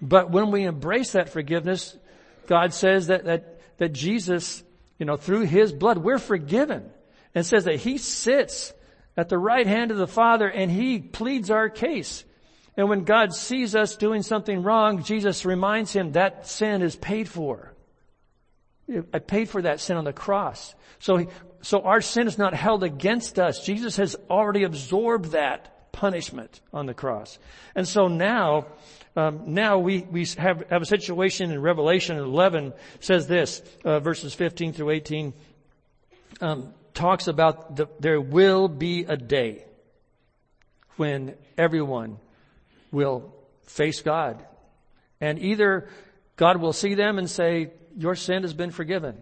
But 0.01 0.31
when 0.31 0.51
we 0.51 0.63
embrace 0.63 1.13
that 1.13 1.29
forgiveness, 1.29 1.97
God 2.45 2.73
says 2.73 3.07
that, 3.07 3.25
that, 3.25 3.61
that 3.77 3.93
Jesus, 3.93 4.63
you 4.99 5.05
know, 5.05 5.17
through 5.17 5.41
His 5.41 5.73
blood, 5.73 5.97
we're 5.97 6.19
forgiven. 6.19 6.89
And 7.33 7.43
says 7.43 7.63
that 7.63 7.77
He 7.77 7.97
sits 7.97 8.73
at 9.17 9.29
the 9.29 9.39
right 9.39 9.65
hand 9.65 9.89
of 9.89 9.97
the 9.97 10.07
Father 10.07 10.47
and 10.47 10.69
He 10.69 10.99
pleads 10.99 11.49
our 11.49 11.69
case. 11.69 12.23
And 12.77 12.89
when 12.89 13.03
God 13.03 13.33
sees 13.33 13.75
us 13.75 13.95
doing 13.95 14.21
something 14.21 14.61
wrong, 14.61 15.03
Jesus 15.03 15.45
reminds 15.45 15.93
Him 15.93 16.11
that 16.11 16.47
sin 16.47 16.83
is 16.83 16.95
paid 16.95 17.27
for. 17.27 17.72
I 19.13 19.19
paid 19.19 19.49
for 19.49 19.61
that 19.61 19.79
sin 19.79 19.97
on 19.97 20.05
the 20.05 20.13
cross. 20.13 20.75
So, 20.99 21.27
so 21.61 21.81
our 21.81 22.01
sin 22.01 22.27
is 22.27 22.37
not 22.37 22.53
held 22.53 22.83
against 22.83 23.39
us. 23.39 23.65
Jesus 23.65 23.97
has 23.97 24.15
already 24.29 24.63
absorbed 24.63 25.31
that 25.31 25.91
punishment 25.91 26.59
on 26.73 26.85
the 26.85 26.93
cross. 26.93 27.39
And 27.75 27.87
so 27.87 28.07
now, 28.07 28.67
um, 29.15 29.53
now 29.53 29.79
we, 29.79 30.01
we 30.01 30.25
have, 30.37 30.63
have 30.69 30.81
a 30.81 30.85
situation 30.85 31.51
in 31.51 31.61
Revelation 31.61 32.17
11 32.17 32.73
says 32.99 33.27
this, 33.27 33.61
uh, 33.85 33.99
verses 33.99 34.33
15 34.33 34.73
through 34.73 34.89
18, 34.89 35.33
um, 36.41 36.73
talks 36.93 37.27
about 37.27 37.75
the, 37.75 37.87
there 37.99 38.19
will 38.19 38.67
be 38.67 39.05
a 39.05 39.15
day 39.15 39.65
when 40.97 41.35
everyone 41.57 42.17
will 42.91 43.33
face 43.65 44.01
God. 44.01 44.45
And 45.21 45.39
either 45.39 45.87
God 46.35 46.57
will 46.57 46.73
see 46.73 46.95
them 46.95 47.17
and 47.17 47.29
say, 47.29 47.71
your 47.97 48.15
sin 48.15 48.43
has 48.43 48.53
been 48.53 48.71
forgiven. 48.71 49.17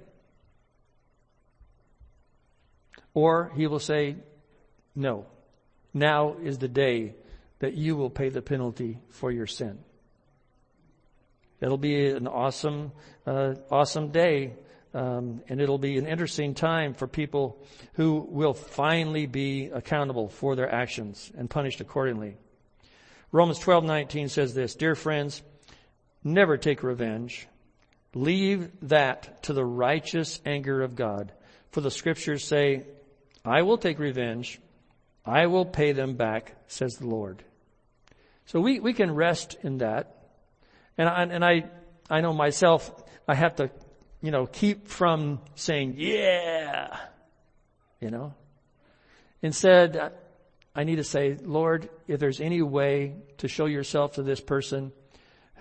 Or 3.13 3.51
he 3.55 3.67
will 3.67 3.79
say, 3.79 4.15
no, 4.95 5.25
now 5.93 6.35
is 6.41 6.57
the 6.57 6.67
day 6.67 7.15
that 7.59 7.73
you 7.73 7.95
will 7.95 8.09
pay 8.09 8.29
the 8.29 8.41
penalty 8.41 8.99
for 9.09 9.31
your 9.31 9.47
sin. 9.47 9.79
It'll 11.59 11.77
be 11.77 12.07
an 12.07 12.27
awesome, 12.27 12.91
uh, 13.25 13.53
awesome 13.69 14.09
day, 14.09 14.53
um, 14.93 15.41
and 15.47 15.61
it'll 15.61 15.77
be 15.77 15.97
an 15.97 16.07
interesting 16.07 16.55
time 16.55 16.93
for 16.93 17.07
people 17.07 17.63
who 17.93 18.25
will 18.29 18.53
finally 18.53 19.27
be 19.27 19.67
accountable 19.67 20.27
for 20.27 20.55
their 20.55 20.73
actions 20.73 21.31
and 21.37 21.49
punished 21.49 21.79
accordingly. 21.79 22.37
Romans 23.31 23.59
12:19 23.59 24.27
says 24.27 24.55
this, 24.55 24.73
"Dear 24.73 24.95
friends, 24.95 25.43
never 26.23 26.57
take 26.57 26.83
revenge. 26.83 27.47
Leave 28.13 28.69
that 28.81 29.43
to 29.43 29.53
the 29.53 29.65
righteous 29.65 30.41
anger 30.45 30.81
of 30.81 30.95
God, 30.95 31.31
for 31.71 31.81
the 31.81 31.91
scriptures 31.91 32.43
say, 32.43 32.83
I 33.45 33.61
will 33.61 33.77
take 33.77 33.99
revenge. 33.99 34.59
I 35.25 35.47
will 35.47 35.65
pay 35.65 35.93
them 35.93 36.15
back, 36.15 36.55
says 36.67 36.95
the 36.95 37.07
Lord." 37.07 37.43
So 38.45 38.59
we, 38.59 38.79
we 38.79 38.93
can 38.93 39.15
rest 39.15 39.55
in 39.63 39.77
that. 39.77 40.17
And 40.97 41.07
I, 41.07 41.23
and 41.23 41.45
I, 41.45 41.69
I 42.09 42.19
know 42.19 42.33
myself, 42.33 42.91
I 43.27 43.35
have 43.35 43.55
to, 43.55 43.71
you 44.21 44.31
know, 44.31 44.45
keep 44.45 44.87
from 44.87 45.39
saying, 45.55 45.95
yeah, 45.97 46.97
you 48.01 48.09
know. 48.09 48.33
Instead, 49.41 50.11
I 50.75 50.83
need 50.83 50.97
to 50.97 51.03
say, 51.03 51.37
Lord, 51.41 51.89
if 52.07 52.19
there's 52.19 52.41
any 52.41 52.61
way 52.61 53.15
to 53.37 53.47
show 53.47 53.67
yourself 53.67 54.15
to 54.15 54.23
this 54.23 54.41
person 54.41 54.91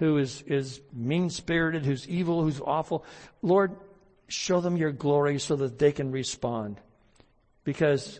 who 0.00 0.16
is, 0.16 0.42
is 0.46 0.80
mean 0.94 1.28
spirited, 1.28 1.84
who's 1.84 2.08
evil, 2.08 2.42
who's 2.42 2.58
awful, 2.58 3.04
Lord, 3.42 3.76
show 4.28 4.62
them 4.62 4.78
your 4.78 4.92
glory 4.92 5.38
so 5.38 5.56
that 5.56 5.78
they 5.78 5.92
can 5.92 6.10
respond. 6.10 6.80
Because 7.64 8.18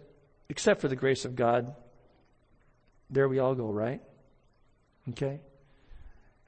except 0.50 0.82
for 0.82 0.88
the 0.88 0.96
grace 0.96 1.24
of 1.24 1.34
God, 1.34 1.74
there 3.08 3.28
we 3.28 3.38
all 3.38 3.54
go, 3.54 3.70
right? 3.70 4.02
Okay? 5.08 5.40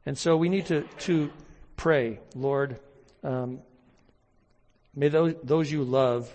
And 0.04 0.18
so 0.18 0.36
we 0.36 0.50
need 0.50 0.66
to, 0.66 0.82
to 1.00 1.32
pray, 1.76 2.20
Lord, 2.34 2.78
um, 3.24 3.60
may 4.94 5.08
those, 5.08 5.34
those 5.42 5.72
you 5.72 5.82
love 5.82 6.30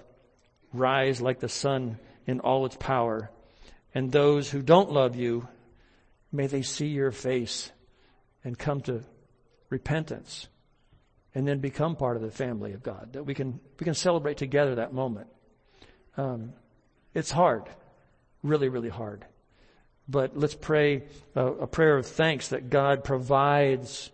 rise 0.74 1.22
like 1.22 1.40
the 1.40 1.50
sun 1.50 2.00
in 2.26 2.40
all 2.40 2.66
its 2.66 2.78
power. 2.78 3.30
And 3.94 4.12
those 4.12 4.50
who 4.50 4.64
don't 4.64 4.92
love 4.92 5.16
you, 5.16 5.48
may 6.32 6.48
they 6.48 6.64
see 6.64 6.88
your 6.88 7.12
face 7.12 7.72
and 8.44 8.58
come 8.58 8.82
to 8.82 9.04
repentance 9.70 10.48
and 11.36 11.48
then 11.48 11.60
become 11.60 11.96
part 11.96 12.16
of 12.16 12.24
the 12.24 12.32
family 12.32 12.74
of 12.74 12.82
God. 12.82 13.14
That 13.14 13.24
we 13.24 13.34
can, 13.34 13.60
we 13.80 13.84
can 13.84 13.94
celebrate 13.94 14.38
together 14.38 14.76
that 14.76 14.94
moment. 14.94 15.28
Um, 16.16 16.54
it's 17.14 17.32
hard. 17.32 17.64
Really, 18.44 18.70
really 18.70 18.90
hard. 18.90 19.26
But 20.08 20.38
let's 20.38 20.56
pray 20.56 21.04
a, 21.36 21.46
a 21.46 21.68
prayer 21.68 21.98
of 21.98 22.08
thanks 22.08 22.50
that 22.50 22.70
God 22.70 23.04
provides 23.04 24.10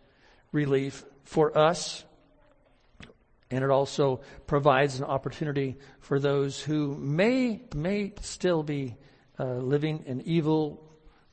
relief 0.52 1.04
for 1.24 1.58
us. 1.58 2.04
And 3.52 3.64
it 3.64 3.70
also 3.70 4.22
provides 4.48 5.00
an 5.00 5.06
opportunity 5.06 5.78
for 6.00 6.20
those 6.20 6.60
who 6.60 6.96
may, 6.96 7.62
may 7.76 8.14
still 8.22 8.64
be 8.64 8.98
uh, 9.40 9.46
living 9.46 10.04
an 10.08 10.22
evil 10.26 10.84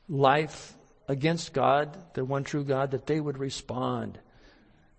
life 0.07 0.77
against 1.11 1.53
God, 1.53 1.97
the 2.13 2.23
one 2.23 2.43
true 2.43 2.63
God, 2.63 2.91
that 2.91 3.05
they 3.05 3.19
would 3.19 3.37
respond, 3.37 4.17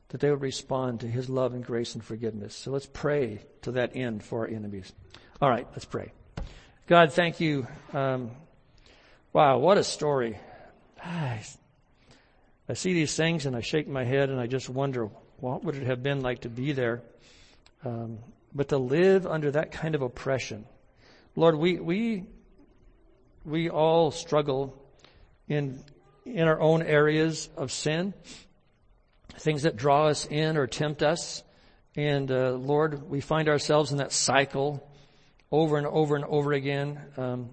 that 0.08 0.20
they 0.20 0.30
would 0.30 0.42
respond 0.42 1.00
to 1.00 1.08
His 1.08 1.28
love 1.28 1.54
and 1.54 1.64
grace 1.64 1.94
and 1.94 2.04
forgiveness. 2.04 2.54
So 2.54 2.70
let's 2.70 2.86
pray 2.86 3.40
to 3.62 3.72
that 3.72 3.96
end 3.96 4.22
for 4.22 4.40
our 4.40 4.48
enemies. 4.48 4.92
All 5.40 5.48
right, 5.48 5.66
let's 5.72 5.84
pray. 5.84 6.12
God, 6.86 7.12
thank 7.12 7.40
you. 7.40 7.66
Um, 7.92 8.30
Wow, 9.32 9.56
what 9.56 9.78
a 9.78 9.84
story. 9.84 10.38
I 11.02 11.40
see 12.74 12.92
these 12.92 13.16
things 13.16 13.46
and 13.46 13.56
I 13.56 13.62
shake 13.62 13.88
my 13.88 14.04
head 14.04 14.28
and 14.28 14.38
I 14.38 14.46
just 14.46 14.68
wonder 14.68 15.08
what 15.38 15.64
would 15.64 15.74
it 15.74 15.84
have 15.84 16.02
been 16.02 16.20
like 16.20 16.42
to 16.42 16.50
be 16.50 16.72
there. 16.72 17.00
Um, 17.82 18.18
but 18.54 18.68
to 18.68 18.76
live 18.76 19.26
under 19.26 19.50
that 19.52 19.72
kind 19.72 19.94
of 19.94 20.02
oppression. 20.02 20.66
Lord, 21.34 21.56
we, 21.56 21.80
we, 21.80 22.24
we 23.46 23.70
all 23.70 24.10
struggle 24.10 24.76
in, 25.48 25.82
in 26.24 26.46
our 26.46 26.60
own 26.60 26.82
areas 26.82 27.48
of 27.56 27.72
sin, 27.72 28.14
things 29.34 29.62
that 29.62 29.76
draw 29.76 30.06
us 30.06 30.26
in 30.26 30.56
or 30.56 30.66
tempt 30.66 31.02
us. 31.02 31.42
And, 31.96 32.30
uh, 32.30 32.52
Lord, 32.52 33.08
we 33.10 33.20
find 33.20 33.48
ourselves 33.48 33.92
in 33.92 33.98
that 33.98 34.12
cycle 34.12 34.88
over 35.50 35.76
and 35.76 35.86
over 35.86 36.16
and 36.16 36.24
over 36.24 36.52
again. 36.52 37.00
Um, 37.16 37.50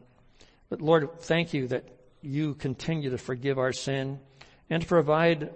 but 0.69 0.81
Lord, 0.81 1.19
thank 1.21 1.53
you 1.53 1.67
that 1.67 1.83
you 2.21 2.53
continue 2.53 3.09
to 3.09 3.17
forgive 3.17 3.57
our 3.57 3.73
sin 3.73 4.19
and 4.69 4.81
to 4.81 4.87
provide 4.87 5.51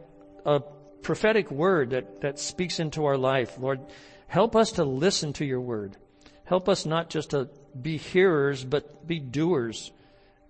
a 0.46 0.62
prophetic 1.02 1.52
word 1.52 1.92
that, 1.92 2.22
that 2.22 2.40
speaks 2.40 2.80
into 2.80 3.06
our 3.06 3.18
life. 3.18 3.58
Lord, 3.60 3.80
help 4.28 4.56
us 4.56 4.74
to 4.74 4.84
listen 4.84 5.34
to 5.34 5.46
your 5.46 5.62
word. 5.62 5.98
Help 6.46 6.68
us 6.68 6.86
not 6.86 7.10
just 7.10 7.30
to 7.30 7.50
be 7.80 7.98
hearers, 7.98 8.66
but 8.66 9.06
be 9.08 9.20
doers 9.20 9.92